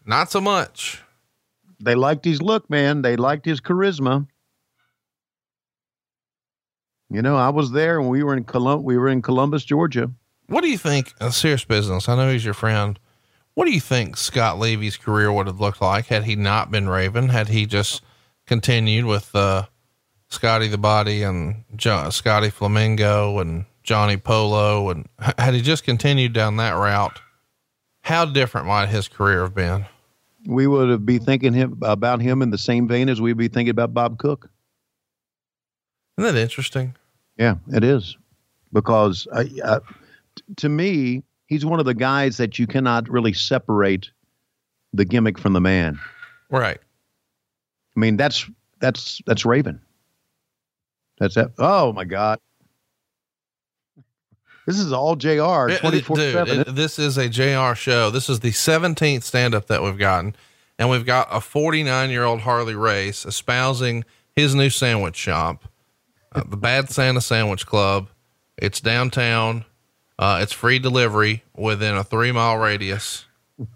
[0.04, 1.02] not so much.
[1.80, 3.02] They liked his look, man.
[3.02, 4.26] They liked his charisma.
[7.10, 10.10] You know, I was there when we were in Colum- we were in Columbus, Georgia.
[10.46, 11.14] What do you think?
[11.20, 12.08] A serious business.
[12.08, 12.98] I know he's your friend.
[13.54, 16.88] What do you think Scott Levy's career would have looked like had he not been
[16.88, 17.28] Raven?
[17.28, 18.02] Had he just
[18.46, 19.66] continued with uh,
[20.34, 25.08] Scotty the Body and jo- Scotty Flamingo and Johnny Polo, and
[25.38, 27.20] had he just continued down that route,
[28.02, 29.86] how different might his career have been?
[30.46, 33.48] We would have be thinking him about him in the same vein as we'd be
[33.48, 34.50] thinking about Bob Cook.
[36.18, 36.94] Isn't that interesting?
[37.38, 38.16] Yeah, it is
[38.72, 39.78] because I, I,
[40.36, 44.10] t- to me, he's one of the guys that you cannot really separate
[44.92, 45.98] the gimmick from the man.
[46.50, 46.78] Right.
[47.96, 48.48] I mean, that's
[48.80, 49.80] that's that's Raven.
[51.18, 51.48] That's it.
[51.58, 52.38] Oh my God.
[54.66, 56.74] This is all JR It- it- twenty four dude, seven.
[56.74, 58.10] this is a JR show.
[58.10, 60.34] This is the 17th stand up that we've gotten.
[60.78, 64.04] And we've got a 49 year old Harley Race espousing
[64.34, 65.64] his new sandwich shop,
[66.32, 68.08] uh, the Bad Santa Sandwich Club.
[68.56, 69.64] It's downtown.
[70.18, 73.26] Uh, it's free delivery within a three mile radius.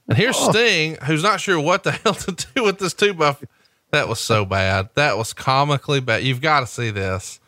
[0.09, 3.45] And here's Sting, who's not sure what the hell to do with this two buff.
[3.91, 4.91] That was so bad.
[4.95, 6.23] That was comically bad.
[6.23, 7.41] You've got to see this.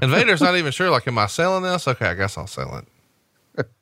[0.00, 1.88] And Vader's not even sure, like, am I selling this?
[1.88, 2.84] Okay, I guess I'll sell it.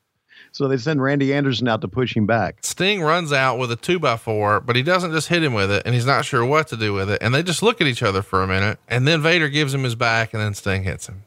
[0.53, 2.61] So they send Randy Anderson out to push him back.
[2.63, 5.71] Sting runs out with a two by four, but he doesn't just hit him with
[5.71, 7.21] it, and he's not sure what to do with it.
[7.21, 9.83] And they just look at each other for a minute, and then Vader gives him
[9.83, 11.25] his back, and then Sting hits him.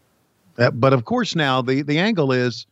[0.58, 2.66] Uh, but of course, now the the angle is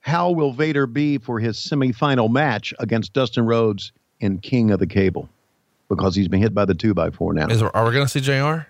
[0.00, 4.88] how will Vader be for his semifinal match against Dustin Rhodes in King of the
[4.88, 5.28] Cable?
[5.96, 7.48] Because he's been hit by the two by four now.
[7.48, 8.66] Is are we going to see Jr.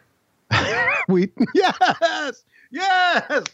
[1.09, 3.45] we yes, yes.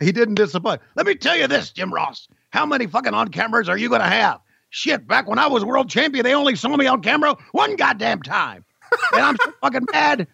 [0.00, 0.80] he didn't disappoint.
[0.94, 2.28] Let me tell you this, Jim Ross.
[2.50, 4.40] How many fucking on cameras are you going to have?
[4.70, 8.22] Shit, back when I was world champion, they only saw me on camera one goddamn
[8.22, 8.64] time.
[9.12, 10.26] And I'm so fucking mad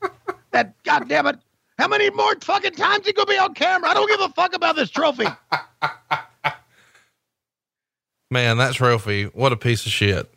[0.52, 1.38] that goddamn it.
[1.78, 3.88] How many more fucking times he gonna be on camera?
[3.88, 5.24] I don't give a fuck about this trophy.
[8.30, 10.32] Man, that trophy, what a piece of shit.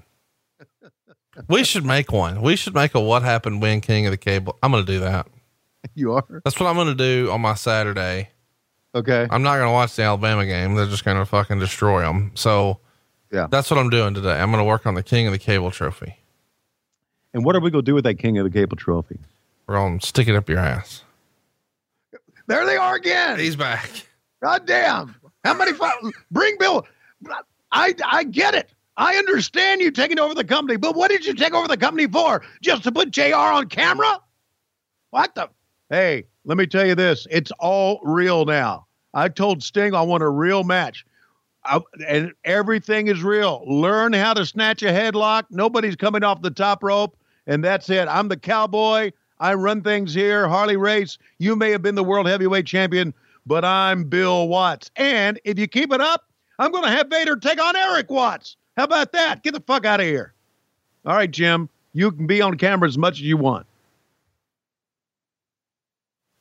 [1.47, 2.41] We should make one.
[2.41, 4.57] We should make a what happened when King of the Cable.
[4.61, 5.27] I'm going to do that.
[5.95, 6.23] You are?
[6.45, 8.29] That's what I'm going to do on my Saturday.
[8.95, 9.27] Okay.
[9.29, 10.75] I'm not going to watch the Alabama game.
[10.75, 12.31] They're just going to fucking destroy them.
[12.35, 12.79] So,
[13.31, 13.47] Yeah.
[13.51, 14.39] that's what I'm doing today.
[14.39, 16.19] I'm going to work on the King of the Cable trophy.
[17.33, 19.19] And what are we gonna do with that King of the Cable trophy?
[19.67, 21.03] We're going to stick it up your ass.
[22.47, 23.37] There they are again.
[23.39, 23.89] He's back.
[24.41, 25.15] God damn.
[25.43, 25.71] How many
[26.31, 26.85] bring Bill?
[27.71, 28.69] I I get it.
[28.97, 32.07] I understand you taking over the company, but what did you take over the company
[32.07, 32.43] for?
[32.61, 34.19] Just to put JR on camera?
[35.09, 35.49] What the
[35.89, 37.27] Hey, let me tell you this.
[37.29, 38.87] It's all real now.
[39.13, 41.05] I told Sting I want a real match.
[41.65, 43.63] I, and everything is real.
[43.67, 45.43] Learn how to snatch a headlock.
[45.49, 47.15] Nobody's coming off the top rope,
[47.47, 48.07] and that's it.
[48.07, 49.11] I'm the cowboy.
[49.39, 50.47] I run things here.
[50.47, 53.13] Harley Race, you may have been the world heavyweight champion,
[53.45, 54.89] but I'm Bill Watts.
[54.95, 56.23] And if you keep it up,
[56.59, 58.57] I'm going to have Vader take on Eric Watts.
[58.77, 59.43] How about that?
[59.43, 60.33] Get the fuck out of here.
[61.05, 63.65] All right, Jim, you can be on camera as much as you want.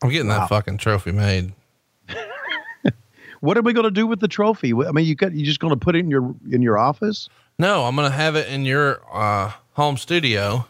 [0.03, 0.41] I'm getting Wow.
[0.41, 1.53] that fucking trophy made.
[3.41, 4.73] What are we going to do with the trophy?
[4.73, 7.29] I mean, you got you just going to put it in your in your office?
[7.59, 10.65] No, I'm going to have it in your uh, home studio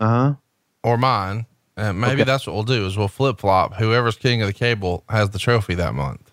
[0.00, 0.34] Uh huh.
[0.82, 1.44] or mine.
[1.76, 2.24] And maybe Okay.
[2.24, 3.74] that's what we'll do is we'll flip flop.
[3.74, 6.30] Whoever's King of the Cable has the trophy that month.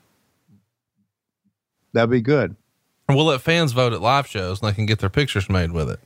[1.92, 2.56] That'd be good.
[3.08, 5.72] And we'll let fans vote at live shows and they can get their pictures made
[5.72, 6.00] with it.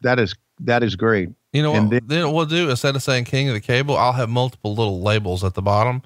[0.00, 1.30] That is that is great.
[1.52, 1.90] You know what?
[1.90, 4.74] Then, then- what we'll do instead of saying King of the Cable, I'll have multiple
[4.74, 6.02] little labels at the bottom,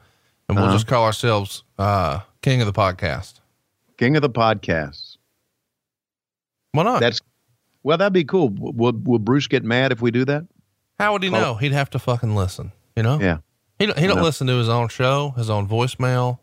[0.48, 0.74] and we'll Uh-huh.
[0.74, 3.40] just call ourselves uh, King of the Podcast.
[3.96, 5.16] King of the podcasts.
[6.72, 7.00] Why not?
[7.00, 7.20] That's
[7.82, 8.50] well, that'd be cool.
[8.50, 10.44] Will will Bruce get mad if we do that?
[10.98, 11.54] How would he call- know?
[11.54, 12.72] He'd have to fucking listen.
[12.96, 13.20] You know?
[13.20, 13.38] Yeah.
[13.78, 16.38] He don't, he don't listen to his own show, his own voicemail.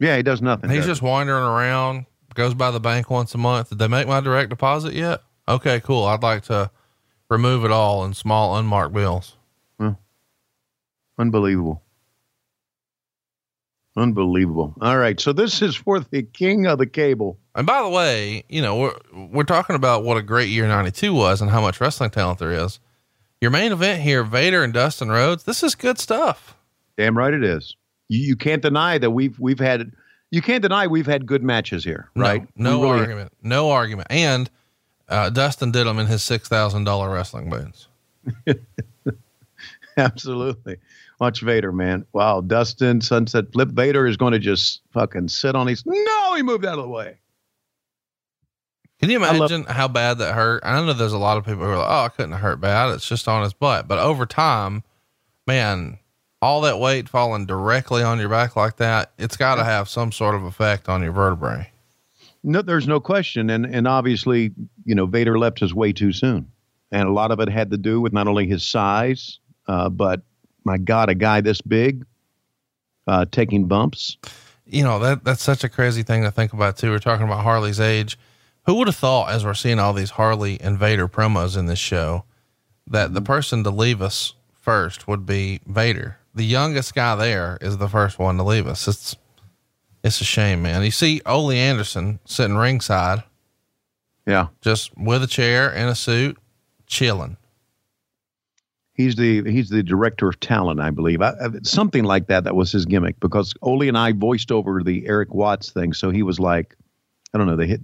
[0.00, 0.70] Yeah, he does nothing.
[0.70, 2.06] He's does just wandering around.
[2.34, 3.68] Goes by the bank once a month.
[3.68, 5.20] Did they make my direct deposit yet?
[5.46, 6.04] Okay, cool.
[6.04, 6.70] I'd like to
[7.30, 9.36] remove it all in small unmarked bills.
[9.78, 9.90] he?
[11.18, 11.82] unbelievable.
[13.96, 14.74] Unbelievable.
[14.80, 17.38] All right, so this is for the king of the cable.
[17.54, 21.14] And by the way, you know, we're, we're talking about what a great year 92
[21.14, 22.80] was and how much wrestling talent there is.
[23.40, 26.56] Your main event here, Vader and Dustin Rhodes, this is good stuff.
[26.96, 27.76] Damn right it is.
[28.08, 29.92] You, you can't deny that we've we've had.
[30.30, 32.46] You can't deny we've had good matches here, right?
[32.56, 33.32] No, no really- argument.
[33.42, 34.08] No argument.
[34.10, 34.50] And
[35.08, 37.86] uh, Dustin did them in his $6,000 wrestling boots.
[39.96, 40.78] Absolutely.
[41.20, 42.04] Watch Vader, man.
[42.12, 45.84] Wow, Dustin Sunset Flip Vader is going to just fucking sit on his.
[45.86, 47.18] No, he moved out of the way.
[49.00, 50.62] Can you I love- imagine how bad that hurt?
[50.64, 52.60] I know there's a lot of people who are like, oh, I couldn't have hurt
[52.60, 52.92] bad.
[52.94, 53.86] It's just on his butt.
[53.86, 54.82] But over time,
[55.46, 55.98] man,
[56.44, 60.12] all that weight falling directly on your back like that, it's got to have some
[60.12, 61.70] sort of effect on your vertebrae.
[62.42, 64.52] No, there's no question, and and obviously,
[64.84, 66.46] you know, Vader left us way too soon,
[66.92, 70.20] and a lot of it had to do with not only his size, uh, but
[70.64, 72.04] my God, a guy this big,
[73.06, 74.18] uh, taking bumps.
[74.66, 76.90] You know, that that's such a crazy thing to think about too.
[76.90, 78.18] We're talking about Harley's age.
[78.66, 81.78] Who would have thought as we're seeing all these Harley and Vader promos in this
[81.78, 82.24] show
[82.86, 86.18] that the person to leave us first would be Vader.
[86.34, 88.88] The youngest guy there is the first one to leave us.
[88.88, 89.16] It's
[90.02, 90.82] it's a shame, man.
[90.82, 93.22] You see Ole Anderson sitting ringside,
[94.26, 96.36] Yeah, just with a chair and a suit,
[96.86, 97.36] chilling.
[98.94, 101.22] he's the he's the director of talent, I believe.
[101.22, 102.44] I, I- something like that.
[102.44, 106.10] That was his gimmick because Ole and I voiced over the Eric Watts thing, so
[106.10, 106.76] he was like,
[107.32, 107.80] I don't know, they hit.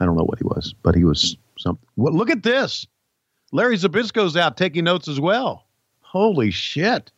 [0.00, 1.84] I don't know what he was, but he was something.
[1.96, 2.86] Well, look at this.
[3.50, 5.66] Larry Zbyszko's out taking notes as well.
[6.02, 7.10] Holy shit.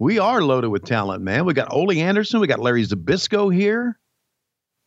[0.00, 1.44] We are loaded with talent, man.
[1.44, 2.40] We got Ole Anderson.
[2.40, 3.98] We got Larry Zbyszko here.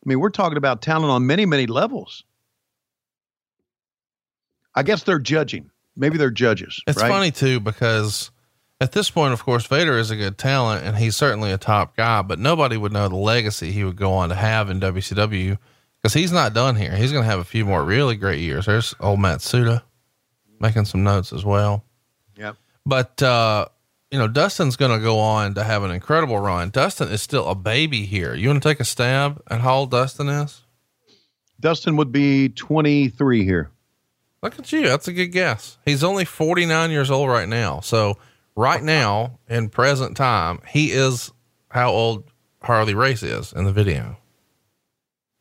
[0.04, 2.24] I mean, we're talking about talent on many, many levels.
[4.74, 5.70] I guess they're judging.
[5.96, 6.82] Maybe they're judges.
[6.88, 7.08] It's right?
[7.08, 8.32] funny too because
[8.80, 11.96] at this point, of course, Vader is a good talent and he's certainly a top
[11.96, 15.56] guy, but nobody would know the legacy he would go on to have in WCW
[16.02, 16.96] because he's not done here.
[16.96, 18.66] He's going to have a few more really great years.
[18.66, 19.82] There's old Matsuda
[20.58, 21.84] making some notes as well.
[22.36, 22.56] Yep.
[22.84, 23.68] But, uh,
[24.14, 26.70] you know, Dustin's going to go on to have an incredible run.
[26.70, 28.32] Dustin is still a baby here.
[28.32, 30.62] You want to take a stab at how old Dustin is?
[31.58, 33.72] Dustin would be 23 here.
[34.40, 34.82] Look at you.
[34.82, 35.78] That's a good guess.
[35.84, 37.80] He's only 49 years old right now.
[37.80, 38.16] So
[38.54, 41.32] right now in present time, he is
[41.70, 42.30] how old
[42.62, 44.16] Harley Race is in the video.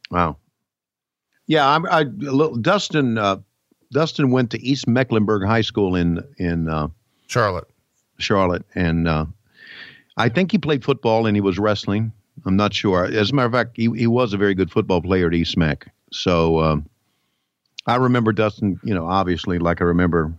[0.10, 0.38] Wow.
[1.46, 3.38] Yeah, I'm, I, little- Dustin, uh,
[3.92, 6.88] Dustin went to East Mecklenburg High School in, in, uh,
[7.28, 7.68] Charlotte.
[8.24, 8.66] Charlotte.
[8.76, 9.26] And, uh,
[10.18, 12.12] I think he played football and he was wrestling.
[12.46, 13.06] I'm not sure.
[13.06, 15.58] As a matter of fact, he, he was a very good football player at East
[15.58, 15.88] Meck.
[16.12, 16.90] So, um,
[17.86, 20.34] I remember Dustin, you know, obviously, like I remember,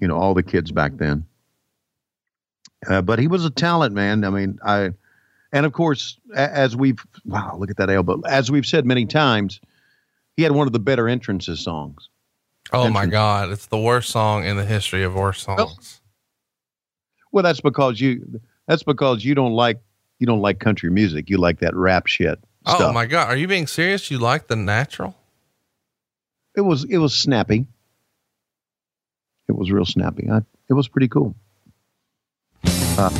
[0.00, 1.24] you know, all the kids back then.
[2.88, 4.24] Uh, but he was a talent, man.
[4.24, 4.90] I mean, I,
[5.52, 8.20] and of course, a- as we've, wow, look at that elbow.
[8.28, 9.60] As we've said many times,
[10.36, 12.08] he had one of the better entrances songs.
[12.72, 13.50] Oh my God.
[13.50, 16.00] It's the worst song in the history of worst songs.
[17.36, 19.78] Well, that's because you, that's because you don't like,
[20.18, 21.28] you don't like country music.
[21.28, 23.28] You like that rap shit Oh my God.
[23.28, 24.10] Are you being serious?
[24.10, 25.14] You like the natural?
[26.56, 27.66] It was, it was snappy.
[29.48, 30.30] It was real snappy.
[30.30, 30.38] I,
[30.70, 31.34] it was pretty cool.
[32.64, 33.10] Uh,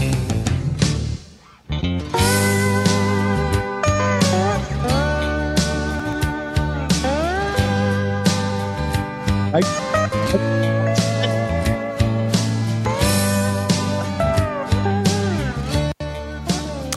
[9.53, 9.96] I,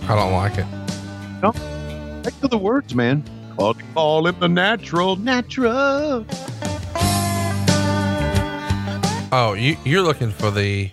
[0.10, 0.66] I don't like it.
[1.44, 1.52] No.
[2.24, 3.24] Back to the words, man.
[3.56, 6.26] Call, call him the natural, natural.
[9.32, 10.90] Oh, you, you're looking for the,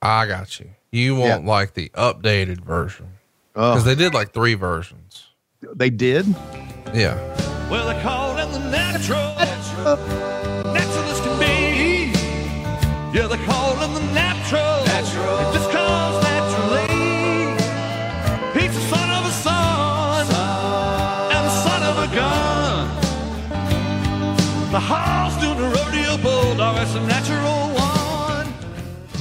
[0.00, 0.70] I got you.
[0.92, 3.08] You want like the updated version
[3.54, 5.24] because Oh, they did like three versions.
[5.60, 6.26] they did.
[6.94, 7.16] Yeah.
[7.70, 9.18] Well, they call him the natural.
[10.72, 12.12] Natural as can be.
[13.18, 14.31] Yeah, they call him the natural.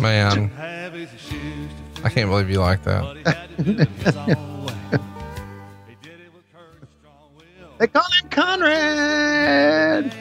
[0.02, 3.04] Man, Have his shoes to I can't believe you like that.
[3.04, 4.74] but he had to do it his own way.
[5.88, 7.70] He did it with courage, strong will.
[7.78, 10.14] They call him Conrad.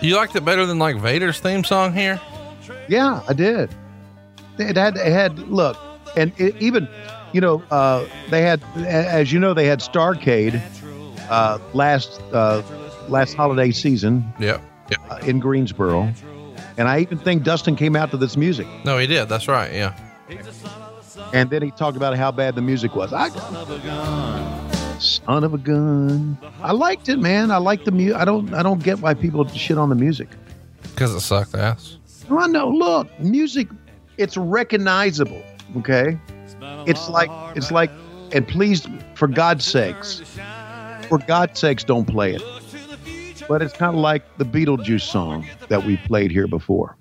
[0.00, 2.20] You liked it better than like Vader's theme song here?
[2.88, 3.70] Yeah, I did.
[4.58, 5.76] It had, it had look,
[6.16, 6.86] and it, even,
[7.32, 10.60] you know, uh, they had, as you know, they had Starrcade
[11.30, 12.62] uh, last uh,
[13.08, 14.60] last holiday season Yep.
[15.10, 16.12] uh, in Greensboro,
[16.78, 19.28] and I even think Dustin came out to this music, No, he did.
[19.28, 19.72] That's right.
[19.72, 19.94] Yeah.
[21.34, 23.12] and then he talked about how bad the music was.
[23.12, 25.00] I, son of a gun.
[25.00, 26.38] Son of a gun.
[26.62, 27.50] I liked it, man.
[27.50, 28.16] I liked the music.
[28.16, 30.28] I don't, I don't get why people shit on the music.
[30.82, 31.98] Because it sucked ass.
[32.30, 32.68] Oh, I know.
[32.68, 33.68] Look, music,
[34.16, 35.42] it's recognizable.
[35.76, 36.18] Okay,
[36.86, 37.90] it's like it's like,
[38.32, 40.22] and please, for God's sakes,
[41.08, 42.42] for God's sakes, don't play it.
[43.48, 46.96] But it's kind of like the Beetlejuice song that we played here before.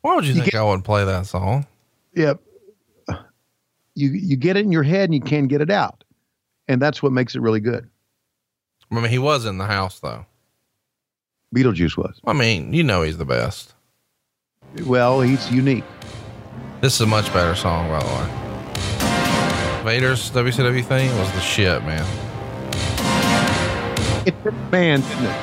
[0.00, 1.66] Why would you, You think get- I wouldn't play that song?
[2.14, 2.34] Yeah,
[3.94, 6.04] you you get it in your head and you can't get it out,
[6.68, 7.88] and that's what makes it really good.
[8.90, 10.24] I mean, he was in the house though.
[11.54, 13.74] Beetlejuice was I mean, you know, he's the best.
[14.86, 15.84] well, he's unique.
[16.80, 19.82] This is a much better song, by the way.
[19.84, 22.04] Vader's WCW thing was the shit, man.
[24.26, 25.40] It the band, didn't it?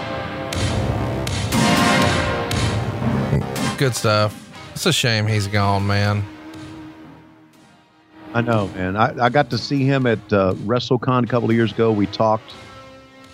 [3.77, 4.37] Good stuff.
[4.73, 6.23] It's a shame he's gone, man.
[8.33, 8.95] I know, man.
[8.95, 11.91] I, I got to see him at uh, WrestleCon a couple of years ago.
[11.91, 12.53] We talked,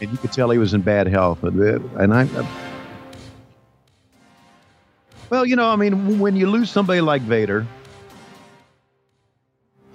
[0.02, 1.43] and you could tell he was in bad health.
[1.43, 2.48] And, uh, and I, I-
[5.30, 7.68] well, you know, I mean, when you lose somebody like Vader,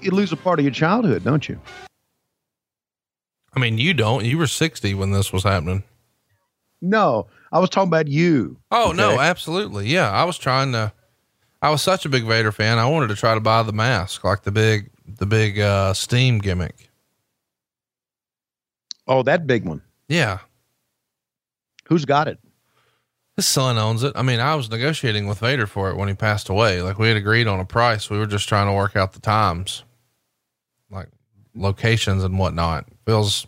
[0.00, 1.59] you lose a part of your childhood, don't you?
[3.55, 4.24] I mean, you don't.
[4.24, 5.84] You were 60 when this was happening.
[6.80, 8.59] No, I was talking about you.
[8.70, 9.86] Oh, no, absolutely.
[9.86, 10.11] Yeah.
[10.11, 10.92] I was trying to,
[11.61, 12.78] I was such a big Vader fan.
[12.78, 16.38] I wanted to try to buy the mask, like the big, the big, uh, steam
[16.38, 16.90] gimmick.
[19.07, 19.82] Oh, that big one.
[20.09, 20.38] Yeah.
[21.86, 22.38] Who's got it?
[23.36, 24.12] His son owns it.
[24.14, 26.82] I mean, I was negotiating with Vader for it when he passed away.
[26.82, 28.11] Like we had agreed on a price.
[28.11, 29.84] We were just trying to work out the times,
[30.90, 31.09] like
[31.55, 32.86] locations and whatnot.
[33.05, 33.46] Feels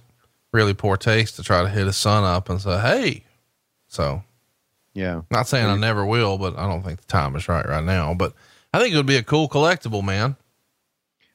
[0.53, 3.25] really poor taste to try to hit his son up and say, Hey,
[3.89, 4.23] so
[4.95, 5.23] Yeah.
[5.31, 8.15] not saying I never will, but I don't think the time is right right now,
[8.15, 8.33] but
[8.73, 10.37] I think it would be a cool collectible, man.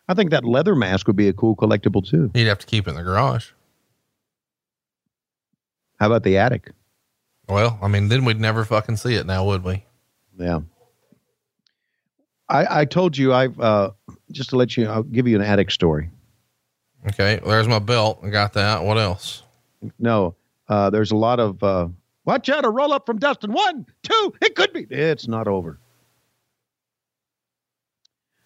[0.08, 2.32] I think that leather mask would be a cool collectible too.
[2.34, 3.52] You'd have to keep it in the garage.
[6.00, 6.72] How about the attic?
[7.48, 9.86] Well, I mean, then we'd never fucking see it now, would we?
[10.38, 10.62] Yeah.
[12.48, 13.92] I, I told you I've uh,
[14.32, 16.10] just to let you I'll give you an attic story.
[17.08, 17.40] Okay.
[17.46, 18.20] There's my belt.
[18.24, 18.84] I got that.
[18.84, 19.44] What else?
[19.98, 20.36] No,
[20.68, 21.88] uh, there's a lot of uh,
[22.26, 23.54] watch out a roll up from Dustin.
[23.54, 24.86] One, two, it could be.
[24.90, 25.80] It's not over.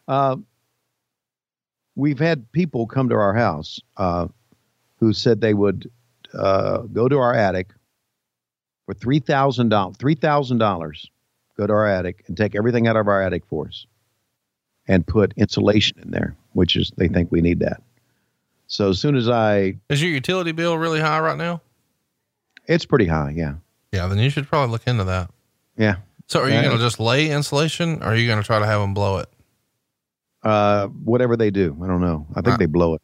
[0.08, 0.38] Uh,
[1.96, 4.28] we've had people come to our house uh,
[5.00, 5.90] who said they would
[6.34, 7.70] uh, go to our attic
[8.86, 9.98] for three thousand dollars.
[9.98, 11.10] Three thousand dollars.
[11.58, 13.86] Go to our attic and take everything out of our attic for us,
[14.88, 17.82] and put insulation in there, which is they think we need that.
[18.68, 21.62] So as soon as I, Is your utility bill really high right now?
[22.66, 23.56] it's pretty high, yeah,
[23.92, 24.08] Yeah.
[24.08, 25.30] Then you should probably look into that.
[25.78, 25.96] yeah.
[26.28, 26.64] So are you Yeah.
[26.64, 29.18] going to just lay insulation or are you going to try to have them blow
[29.18, 29.30] it?
[30.42, 32.26] Uh, whatever they do, I don't know.
[32.32, 33.02] I think Uh, they blow it.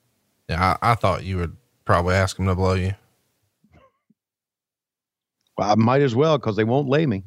[0.48, 0.78] Yeah.
[0.82, 1.56] I, I thought you would
[1.86, 2.94] probably ask them to blow you.
[5.58, 7.24] Well, I might as well because they won't lay me.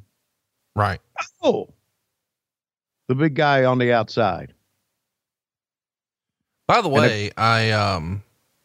[0.75, 1.01] Right.
[1.43, 1.69] Oh,
[3.09, 4.55] the big guy on the outside.
[6.67, 8.23] By the way, I, um,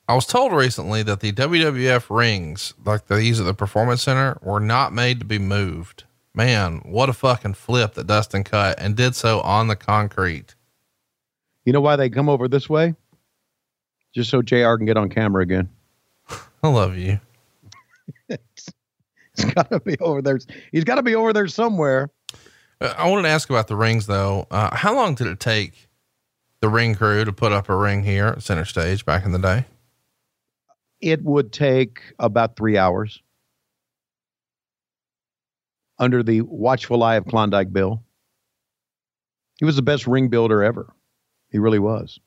[0.07, 4.59] I was told recently that the WWF rings, like these at the performance center were
[4.59, 6.05] not made to be moved.
[6.33, 10.55] Man, what a fucking flip that Dustin cut and did so on the concrete.
[11.65, 12.95] You know why they come over this way?
[14.13, 14.75] Just so Jr.
[14.77, 15.69] can get on camera again.
[16.63, 17.19] I love you.
[18.29, 20.39] He's got to be over there.
[20.71, 22.09] He's got to be over there somewhere.
[22.79, 24.47] Uh, I wanted to ask about the rings though.
[24.49, 25.86] Uh, how long did it take
[26.61, 29.39] the ring crew to put up a ring here at center stage back in the
[29.39, 29.65] day?
[30.99, 33.21] It would take about three hours
[35.99, 38.03] under the watchful eye of Klondike Bill.
[39.59, 40.93] He was the best ring builder ever.
[41.51, 42.19] He really was.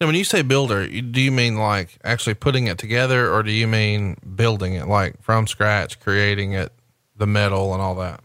[0.00, 3.52] Now, when you say builder, do you mean like actually putting it together or do
[3.52, 6.72] you mean building it like from scratch, creating it,
[7.16, 8.20] the metal and all that?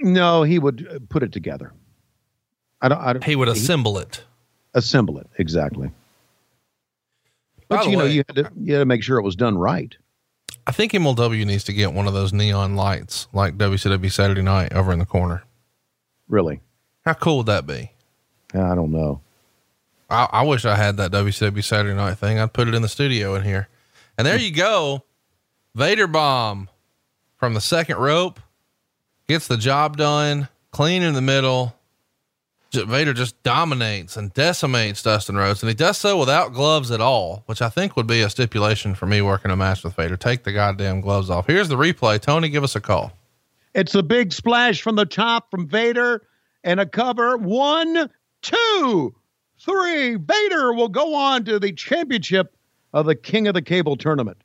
[0.00, 1.72] No, he would uh, put it together.
[2.80, 2.98] I don't.
[3.00, 4.22] I don't He would assemble it.
[4.74, 5.90] assemble it exactly.
[7.68, 9.96] But you know, you had to you had to make sure it was done right.
[10.66, 14.72] I think MLW needs to get one of those neon lights like WCW Saturday night
[14.72, 15.42] over in the corner.
[16.28, 16.60] Really,
[17.04, 17.92] How cool would that be?
[18.54, 19.20] I don't know.
[20.08, 22.38] I, I wish I had that WCW Saturday night thing.
[22.38, 23.68] I'd put it in the studio in here.
[24.18, 25.04] And there you go.
[25.74, 26.68] Vader bomb
[27.36, 28.38] from the second rope
[29.28, 31.74] gets the job done, clean in the middle.
[32.72, 37.42] Vader just dominates and decimates Dustin Rhodes, and he does so without gloves at all,
[37.46, 40.16] which I think would be a stipulation for me working a match with Vader.
[40.16, 41.46] Take the goddamn gloves off.
[41.46, 42.20] Here's the replay.
[42.20, 43.12] Tony, give us a call.
[43.74, 46.22] It's a big splash from the top from Vader
[46.64, 47.36] and a cover.
[47.36, 48.08] One,
[48.42, 49.14] two,
[49.58, 50.16] three.
[50.16, 52.56] Vader will go on to the championship
[52.92, 54.38] of the King of the Cable tournament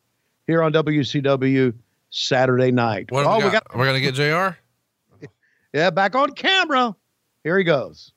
[0.47, 1.73] here on WCW
[2.09, 3.11] Saturday night.
[3.11, 3.75] What oh, we got?
[3.75, 4.57] We're gonna get Jr.
[5.73, 6.95] Yeah, back on camera.
[7.43, 8.13] Here he goes.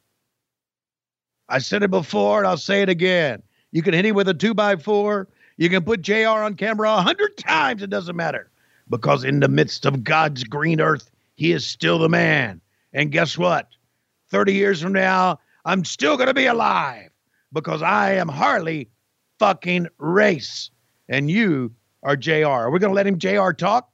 [1.49, 3.43] I said it before and I'll say it again.
[3.73, 5.29] You can hit him with a two by four.
[5.57, 7.83] You can put JR on camera a hundred times.
[7.83, 8.51] It doesn't matter.
[8.89, 12.61] Because in the midst of God's green earth, he is still the man.
[12.93, 13.69] And guess what?
[14.31, 17.11] 30 years from now, I'm still going to be alive
[17.53, 18.89] because I am Harley
[19.39, 20.71] fucking Race.
[21.09, 22.47] And you are JR.
[22.47, 23.91] Are we going to let him JR talk?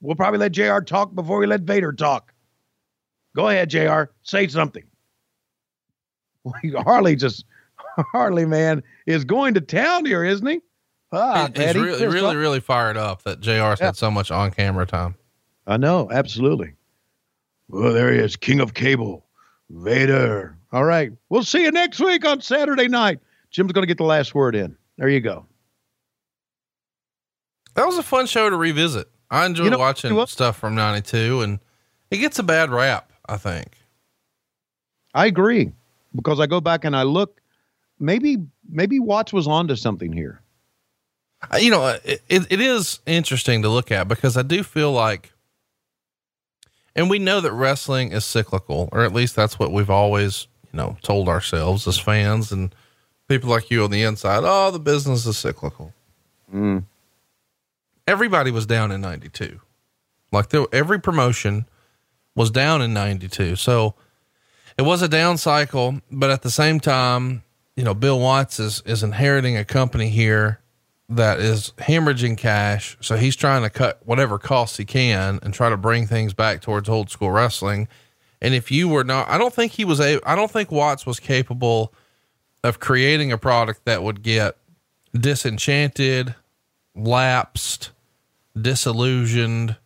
[0.00, 2.32] We'll probably let JR talk before we let Vader talk.
[3.36, 4.04] Go ahead, JR.
[4.22, 4.84] Say something.
[6.84, 7.44] Harley just,
[8.12, 10.60] Harley, man, is going to town here, isn't he?
[11.12, 13.86] Ah, He- he's really, really, really fired up that JR's Yeah.
[13.86, 15.16] had so much on camera time.
[15.66, 16.74] I know, absolutely.
[17.68, 19.24] Well, there he is, King of Cable,
[19.70, 20.56] Vader.
[20.72, 21.12] All right.
[21.28, 23.18] We'll see you next week on Saturday night.
[23.50, 24.76] Jim's going to get the last word in.
[24.98, 25.46] There you go.
[27.74, 29.08] That was a fun show to revisit.
[29.30, 31.60] I enjoyed You know- watching stuff from 92 and
[32.10, 33.78] it gets a bad rap, I think.
[35.14, 35.72] I agree
[36.14, 37.40] because I go back and I look.
[37.98, 38.38] Maybe
[38.68, 40.40] maybe Watts was onto something here.
[41.52, 44.92] Uh, You know, it, it, it is interesting to look at because I do feel
[44.92, 45.32] like,
[46.96, 50.76] and we know that wrestling is cyclical, or at least that's what we've always, you
[50.78, 52.74] know, told ourselves as fans and
[53.28, 54.42] people like you on the inside.
[54.44, 55.92] Oh, the business is cyclical.
[56.52, 56.82] Mm.
[58.08, 59.60] everybody was down in 92
[60.32, 61.64] like there, every promotion
[62.34, 63.94] was down in 92 so
[64.80, 67.42] it was a down cycle but at the same time
[67.76, 70.60] you know bill watts is is inheriting a company here
[71.10, 72.96] that is hemorrhaging cash.
[73.00, 76.60] So he's trying to cut whatever costs he can and try to bring things back
[76.60, 77.88] towards old school wrestling.
[78.40, 81.04] And if you were not i don't think he was a i don't think watts
[81.04, 81.92] was capable
[82.64, 84.56] of creating a product that would get
[85.12, 86.34] disenchanted
[86.94, 87.90] lapsed,
[88.60, 89.76] disillusioned,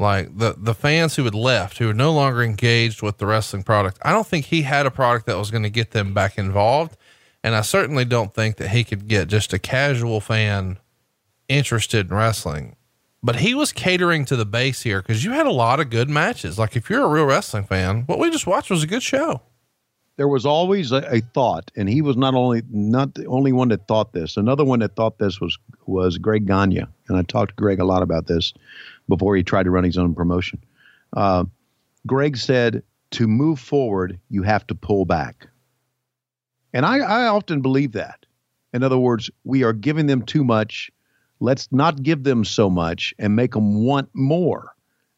[0.00, 3.62] like the the fans who had left, who were no longer engaged with the wrestling
[3.62, 3.98] product.
[4.02, 6.96] I don't think he had a product that was going to get them back involved.
[7.42, 10.78] And I certainly don't think that he could get just a casual fan
[11.48, 12.76] interested in wrestling.
[13.22, 16.08] But he was catering to the base here because you had a lot of good
[16.10, 16.58] matches.
[16.58, 19.42] Like if you're a real wrestling fan, what we just watched was a good show.
[20.20, 23.68] there was always a, a thought, and he was not only not the only one
[23.68, 24.36] that thought this.
[24.36, 27.86] Another one that thought this was was Greg Gagne, and I talked to Greg a
[27.86, 28.52] lot about this
[29.10, 30.58] before he tried to run his own promotion.
[31.14, 31.44] Uh,
[32.06, 32.82] Greg said,
[33.12, 35.46] "To move forward, you have to pull back,"
[36.72, 38.24] and I, I often believe that.
[38.72, 40.90] In other words, we are giving them too much.
[41.40, 44.72] Let's not give them so much and make them want more.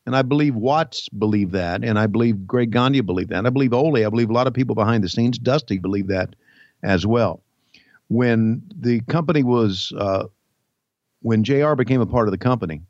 [0.06, 3.38] And I believe Watts believed that, and I believe Greg Gagne believed that.
[3.38, 6.08] And I believe Ole, I believe a lot of people behind the scenes, Dusty believed
[6.08, 6.34] that
[6.82, 7.42] as well.
[8.08, 10.24] When the company was, uh,
[11.20, 12.82] when JR became a part of the company,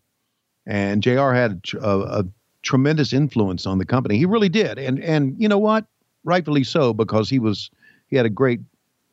[0.67, 2.25] and JR had a, a,
[2.63, 4.79] tremendous influence on the company, he really did.
[4.79, 5.85] And and you know what?
[6.23, 7.71] Rightfully so, because he was
[8.07, 8.61] he had a great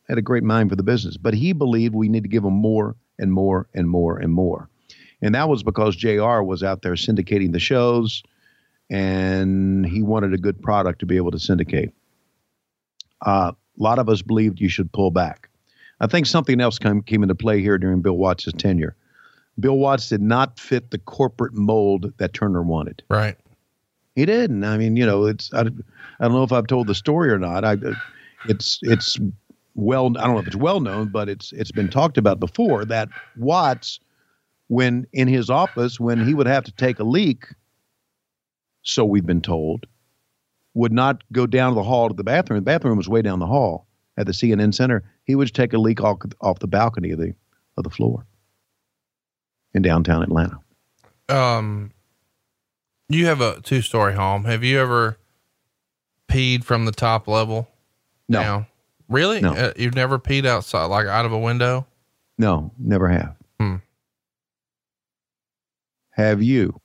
[0.08, 1.16] had a great mind for the business.
[1.16, 4.68] But he believed we need to give him more and more and more and more.
[5.22, 8.22] And that was because JR was out there syndicating the shows
[8.88, 11.92] and he wanted a good product to be able to syndicate.
[13.24, 15.48] Uh, a lot of us believed you should pull back.
[16.00, 18.96] I think something else came, came into play here during Bill Watts' tenure.
[19.60, 23.02] Bill Watts did not fit the corporate mold that Turner wanted.
[23.08, 23.36] Right.
[24.14, 24.64] He didn't.
[24.64, 27.38] I mean, you know, it's I, I don't know if I've told the story or
[27.38, 27.64] not.
[27.64, 27.76] I
[28.46, 29.18] it's it's
[29.74, 32.84] well I don't know if it's well known, but it's it's been talked about before
[32.86, 34.00] that Watts
[34.68, 37.46] when in his office when he would have to take a leak,
[38.82, 39.86] so we've been told,
[40.74, 42.58] would not go down to the hall to the bathroom.
[42.58, 45.02] The bathroom was way down the hall at the CNN Center.
[45.24, 47.34] He would take a leak off, off the balcony of the
[47.76, 48.26] of the floor
[49.74, 50.58] in downtown Atlanta.
[51.28, 51.92] Um,
[53.08, 54.44] you have a two story home.
[54.44, 55.18] Have you ever
[56.28, 57.68] peed from the top level?
[58.28, 58.66] No.
[59.08, 59.40] Really?
[59.40, 59.54] No.
[59.54, 61.86] Uh, you've never peed outside, like out of a window?
[62.38, 63.34] No, never have.
[63.58, 63.76] Hmm.
[66.10, 66.80] Have you?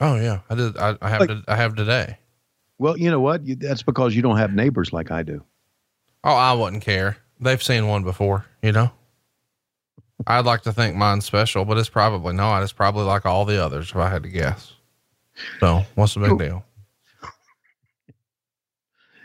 [0.00, 0.76] Oh yeah, I did.
[0.78, 1.20] I, I have.
[1.20, 2.18] Like- to, I have today.
[2.78, 3.44] Well, you know what?
[3.46, 5.44] You, that's because you don't have neighbors like I do.
[6.24, 7.18] Oh, I wouldn't care.
[7.38, 8.90] They've seen one before, you know?
[10.26, 12.62] I'd like to think mine's special, but it's probably not.
[12.62, 14.72] It's probably like all the others, if I had to guess.
[15.60, 16.64] So, what's the big deal?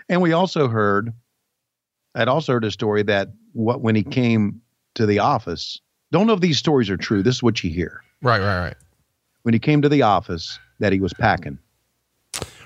[0.08, 1.14] And we also heard,
[2.14, 4.62] I'd also heard a story that what when he came
[4.94, 5.82] to the office,
[6.12, 7.24] don't know if these stories are true.
[7.24, 8.02] This is what you hear.
[8.22, 8.76] Right, right, right.
[9.44, 11.58] When he came to the office, that he was packing.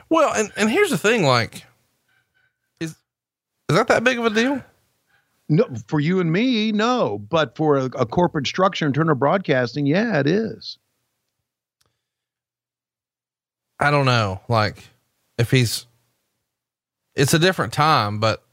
[0.10, 1.66] Well, and, and here's the thing like,
[2.80, 2.92] is,
[3.70, 4.64] is that that big of a deal?
[5.50, 7.18] No, for you and me, no.
[7.18, 10.78] But for a, a corporate structure in Turner Broadcasting, yeah, it is.
[13.80, 14.42] I don't know.
[14.48, 14.88] Like,
[15.40, 15.88] if he's,
[17.16, 18.44] it's a different time, but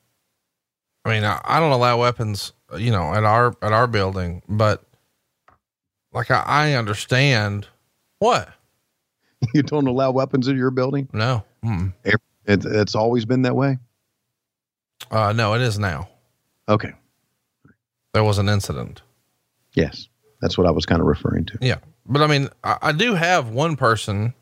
[1.05, 4.83] I mean, I, I don't allow weapons, you know, at our, at our building, but
[6.13, 7.69] like, I, I understand
[8.19, 8.49] what?
[9.53, 11.09] You don't allow weapons in your building.
[11.13, 11.45] No.
[11.63, 11.93] Mm-mm.
[12.05, 13.79] It, it's always been that way.
[15.11, 16.09] Uh, no, it is now.
[16.69, 16.93] Okay.
[18.13, 19.03] There was an incident.
[19.75, 20.09] Yes,
[20.41, 21.59] that's what I was kind of referring to.
[21.61, 21.79] Yeah.
[22.07, 24.33] But I mean, I, I do have one person,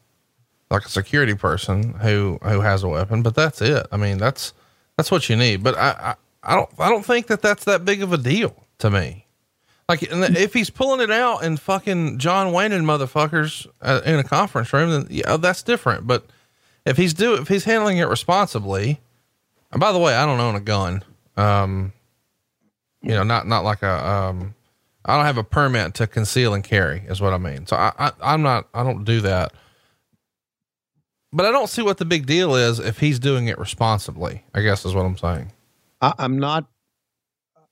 [0.70, 3.86] like a security person who, who has a weapon, but that's it.
[3.90, 4.52] I mean, that's,
[4.96, 5.62] that's what you need.
[5.62, 6.14] But I, I,
[6.52, 9.26] I don't, I don't think that that's that big of a deal to me.
[9.88, 14.18] Like, and if he's pulling it out and fucking John Wayne and motherfuckers uh, in
[14.18, 16.06] a conference room, then yeah, that's different.
[16.06, 16.24] But
[16.86, 19.00] if he's do, if he's handling it responsibly,
[19.72, 21.02] and by the way, I don't own a gun.
[21.36, 21.92] Um,
[23.04, 24.54] you know, not, not like a, um,
[25.04, 27.66] I don't have a permit to conceal and carry is what I mean.
[27.66, 29.52] So I, I I'm not, I don't do that,
[31.32, 34.62] but I don't see what the big deal is if he's doing it responsibly, I
[34.62, 35.52] guess is what I'm saying.
[36.00, 36.66] I, I'm not.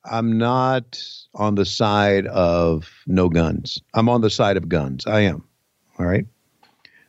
[0.05, 1.01] I'm not
[1.35, 3.81] on the side of no guns.
[3.95, 5.07] I'm on the side of guns.
[5.07, 5.45] I am.
[5.97, 6.27] All right.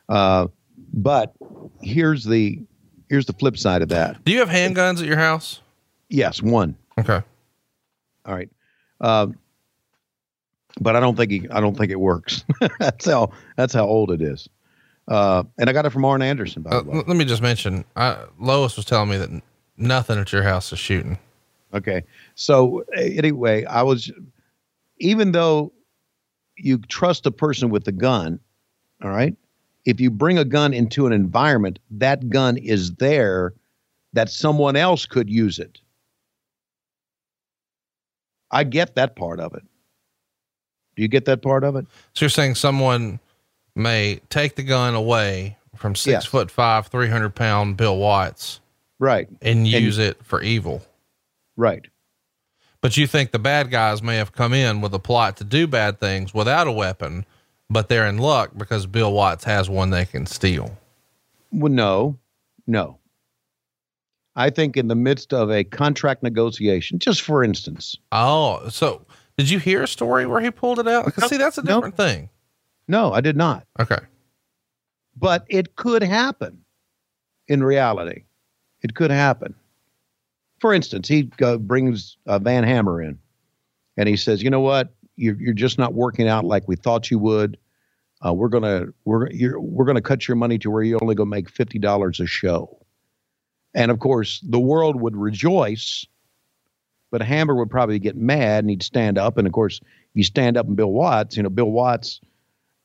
[0.08, 0.46] Uh,
[0.92, 1.34] but
[1.82, 2.62] here's the
[3.08, 4.24] here's the flip side of that.
[4.24, 5.60] Do you have handguns at your house?
[6.08, 6.76] Yes, one.
[6.96, 7.20] Okay.
[8.26, 8.50] All right.
[9.00, 9.38] Um,
[10.80, 12.44] but I don't think he, I don't think it works.
[12.80, 14.48] that's how that's how old it is.
[15.06, 16.62] Uh, and I got it from Arn Anderson.
[16.62, 17.02] By Uh, the way.
[17.06, 19.30] let me just mention, I, Lois was telling me that
[19.76, 21.18] nothing at your house is shooting.
[21.74, 22.02] Okay.
[22.36, 24.10] So anyway, I was,
[24.98, 25.72] even though
[26.56, 28.40] you trust a person with a gun,
[29.02, 29.36] all right,
[29.84, 33.52] if you bring a gun into an environment, that gun is there
[34.14, 35.80] that someone else could use it.
[38.54, 39.62] I get that part of it.
[40.96, 41.86] Do you get that part of it?
[42.14, 43.18] So you're saying someone
[43.74, 46.24] may take the gun away from six Yes.
[46.26, 48.60] foot five, 300 pound Bill Watts
[49.00, 49.28] Right.
[49.42, 50.82] and use it for evil.
[51.56, 51.84] Right.
[52.80, 55.66] But you think the bad guys may have come in with a plot to do
[55.66, 57.24] bad things without a weapon,
[57.68, 60.78] but they're in luck because Bill Watts has one they can steal.
[61.50, 62.18] Well, no,
[62.66, 62.98] no.
[64.36, 69.06] I think in the midst of a contract negotiation, just for instance, Oh, so
[69.36, 71.12] did you hear a story where he pulled it out?
[71.28, 72.28] See, that's a different thing.
[72.88, 73.66] no, I did not.
[73.80, 73.98] Okay.
[75.16, 76.64] But it could happen
[77.46, 78.24] in reality.
[78.82, 79.54] It could happen.
[80.60, 83.18] For instance, he uh, brings uh, Van Hammer in
[83.96, 84.92] and he says, you know what?
[85.16, 87.56] You're, you're just not working out like we thought you would.
[88.24, 91.28] Uh, we're gonna we're you're, we're gonna cut your money to where you're only gonna
[91.30, 92.83] make fifty dollars a show,
[93.74, 96.06] and of course the world would rejoice,
[97.10, 99.36] but Hammer would probably get mad and he'd stand up.
[99.38, 102.20] And of course, if you stand up and Bill Watts, you know Bill Watts,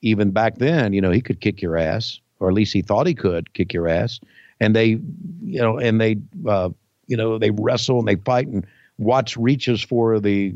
[0.01, 3.07] even back then, you know he could kick your ass, or at least he thought
[3.07, 4.19] he could kick your ass.
[4.61, 4.99] And they,
[5.41, 6.69] you know, and they, uh,
[7.07, 8.67] you know, they wrestle and they fight, and
[8.97, 10.53] Watts reaches for the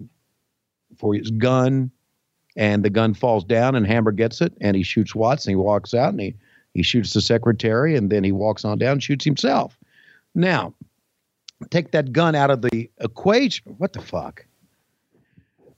[0.98, 1.92] for his gun
[2.56, 5.56] and the gun falls down and Hammer gets it and he shoots Watts and he
[5.56, 6.36] walks out and he,
[6.74, 9.78] he shoots the secretary and then he walks on down and shoots himself.
[10.36, 10.74] Now,
[11.70, 13.76] take that gun out of the equation.
[13.78, 14.46] What the fuck?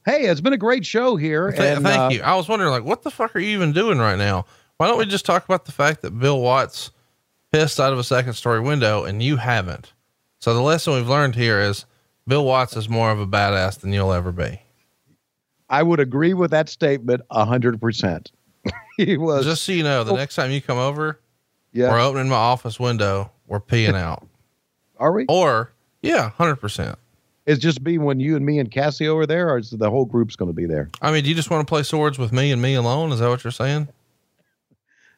[0.06, 1.52] Hey, it's been a great show here.
[1.52, 2.22] Th- and, thank uh, you.
[2.22, 4.45] I was wondering, like, what the fuck are you even doing right now?
[4.77, 6.91] Why don't we just talk about the fact that Bill Watts
[7.52, 9.94] pissed out of a second story window and you haven't?
[10.40, 11.86] So the lesson we've learned here is
[12.27, 14.61] Bill Watts is more of a badass than you'll ever be.
[15.69, 18.32] I would agree with that statement a hundred percent.
[18.98, 21.19] He was Just so you know, the next time you come over,
[21.73, 21.91] yeah.
[21.91, 24.26] we're opening my office window, we're peeing out.
[24.98, 25.26] Are we?
[25.28, 26.96] Or, yeah, 100%.
[27.46, 30.06] It's just be when you and me and Cassie over there, or is the whole
[30.06, 30.90] group's going to be there?
[31.02, 33.12] I mean, do you just want to play swords with me and me alone?
[33.12, 33.88] Is that what you're saying?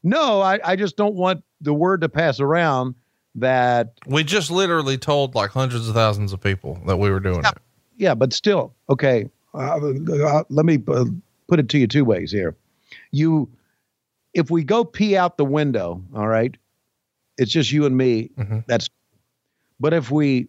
[0.04, 2.96] No, I, I just don't want the word to pass around
[3.36, 7.40] that We just literally told like hundreds of thousands of people that we were doing
[7.46, 7.54] it.
[7.98, 9.30] yeah, but still, okay.
[9.54, 11.06] Uh, uh, let me uh,
[11.48, 12.56] put it to you two ways here.
[13.12, 13.50] You,
[14.34, 16.56] if we go pee out the window, all right,
[17.38, 18.32] it's just you and me.
[18.38, 18.66] Mhm.
[18.68, 18.90] That's,
[19.80, 20.48] but if we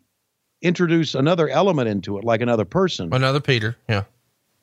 [0.63, 3.77] introduce another element into it, like another person, Another Peter.
[3.89, 4.05] Yeah.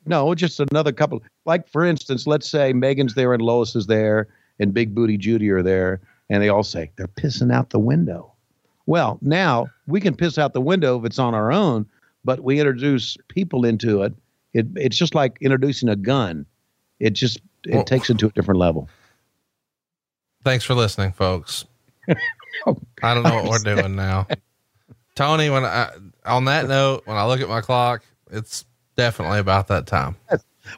[0.04, 1.22] no, just another couple.
[1.46, 4.28] Like for instance, let's say Megan's there and Lois is there
[4.58, 8.32] and Big Booty Judy are there, and they all say they're pissing out the window.
[8.86, 11.86] Well, now we can piss out the window if it's on our own,
[12.24, 14.14] but we introduce people into it.
[14.52, 16.46] It it's just like introducing a gun.
[17.00, 18.88] It just it Well- takes it to a different level.
[20.44, 21.64] Thanks for listening, folks.
[22.66, 24.26] Oh, I don't know what we're doing now.
[25.16, 25.90] Tony, when I,
[26.26, 28.64] on that note, when I look at my clock, it's
[28.96, 30.14] definitely about that time.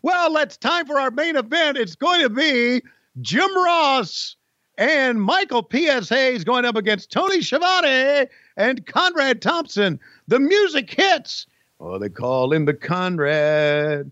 [0.03, 1.77] Well, it's time for our main event.
[1.77, 2.81] It's going to be
[3.21, 4.37] Jim Ross
[4.79, 6.09] and Michael P.S.
[6.09, 9.99] Hayes going up against Tony Schiavone and Conrad Thompson.
[10.29, 11.47] The music hits.
[11.81, 14.11] Oh, they call him the Conrad.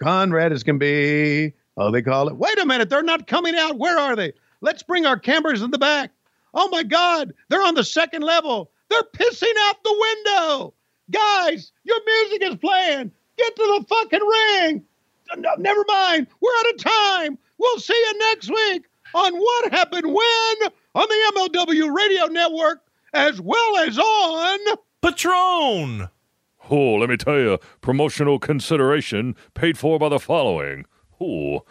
[0.00, 1.52] Conrad is going to be.
[1.76, 2.36] Oh, they call it.
[2.36, 2.90] Wait a minute.
[2.90, 3.78] They're not coming out.
[3.78, 4.32] Where are they?
[4.60, 6.12] Let's bring our cameras in the back.
[6.52, 7.34] Oh my God.
[7.48, 8.70] They're on the second level.
[8.94, 10.74] They're pissing out the window.
[11.10, 13.10] Guys, your music is playing.
[13.36, 14.84] Get to the fucking ring.
[15.36, 16.28] No, never mind.
[16.40, 17.38] We're out of time.
[17.58, 18.84] We'll see you next week
[19.14, 24.76] on What Happened When on the MLW Radio Network as well as on.
[25.02, 26.10] Patreon.
[26.70, 30.84] Oh, let me tell you, promotional consideration paid for by the following.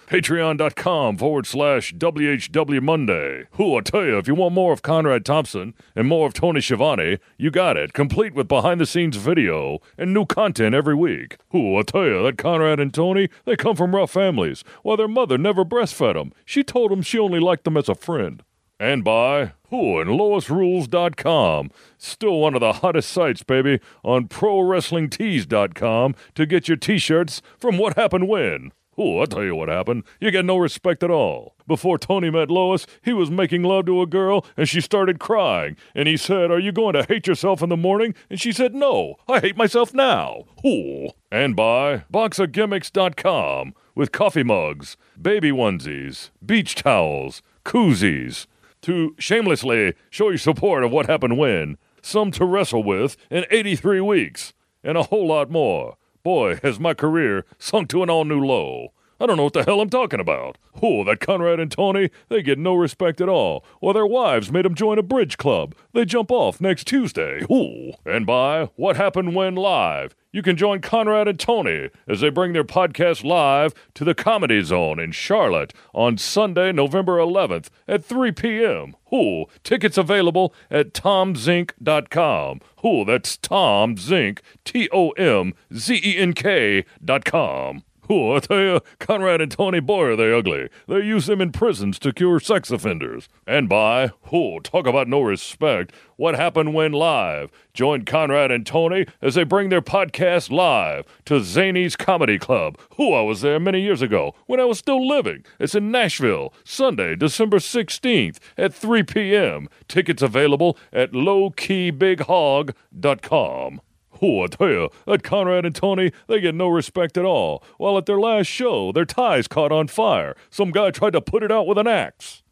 [0.07, 3.45] Patreon.com forward slash WHW Monday.
[3.59, 6.61] Ooh, I tell you, if you want more of Conrad Thompson and more of Tony
[6.61, 11.37] Schiavone, you got it, complete with behind the scenes video and new content every week.
[11.53, 14.63] Ooh, I tell you, that Conrad and Tony, they come from rough families.
[14.81, 17.95] While their mother never breastfed them, she told them she only liked them as a
[17.95, 18.43] friend.
[18.79, 21.71] And by who and LoisRules.com.
[21.97, 27.79] Still one of the hottest sites, baby, on ProWrestlingTees.com to get your t shirts from
[27.79, 28.71] What Happened When.
[28.97, 30.03] Oh, I'll tell you what happened.
[30.19, 31.55] You get no respect at all.
[31.67, 35.77] Before Tony met Lois, he was making love to a girl and she started crying.
[35.95, 38.13] And he said, Are you going to hate yourself in the morning?
[38.29, 40.45] And she said, No, I hate myself now.
[40.65, 41.09] Ooh.
[41.31, 48.47] And by BoxerGimmicks.com with coffee mugs, baby onesies, beach towels, koozies
[48.83, 54.01] to shamelessly show your support of what happened when, some to wrestle with in 83
[54.01, 54.53] weeks,
[54.83, 55.95] and a whole lot more.
[56.23, 58.92] Boy, has my career sunk to an all new low.
[59.19, 60.57] I don't know what the hell I'm talking about.
[60.81, 63.63] Oh, that Conrad and Tony, they get no respect at all.
[63.79, 65.75] Or their wives made 'em join a bridge club.
[65.93, 67.45] They jump off next Tuesday.
[67.51, 67.93] Ooh.
[68.05, 72.53] And by What Happened When Live, you can join Conrad and Tony as they bring
[72.53, 78.31] their podcast live to the Comedy Zone in Charlotte on Sunday, November 11th at 3
[78.31, 78.95] p.m.
[79.13, 82.61] Ooh, tickets available at tomzink.com.
[82.85, 87.83] Ooh, that's Tom Zink, T O M Z E N K dot com.
[88.09, 90.67] Oh, I tell you, Conrad and Tony, boy, are they ugly.
[90.87, 93.29] They use them in prisons to cure sex offenders.
[93.47, 95.93] And by, oh, talk about no respect.
[96.17, 97.49] What happened when live?
[97.73, 102.77] Join Conrad and Tony as they bring their podcast live to Zanies Comedy Club.
[102.99, 105.45] Oh, I was there many years ago when I was still living.
[105.57, 109.69] It's in Nashville, Sunday, December 16th at 3 p.m.
[109.87, 113.79] Tickets available at lowkeybighog.com.
[114.21, 117.63] Oh, I tell you, that Conrad and Tony, they get no respect at all.
[117.77, 120.35] While at their last show, their ties caught on fire.
[120.49, 122.42] Some guy tried to put it out with an axe.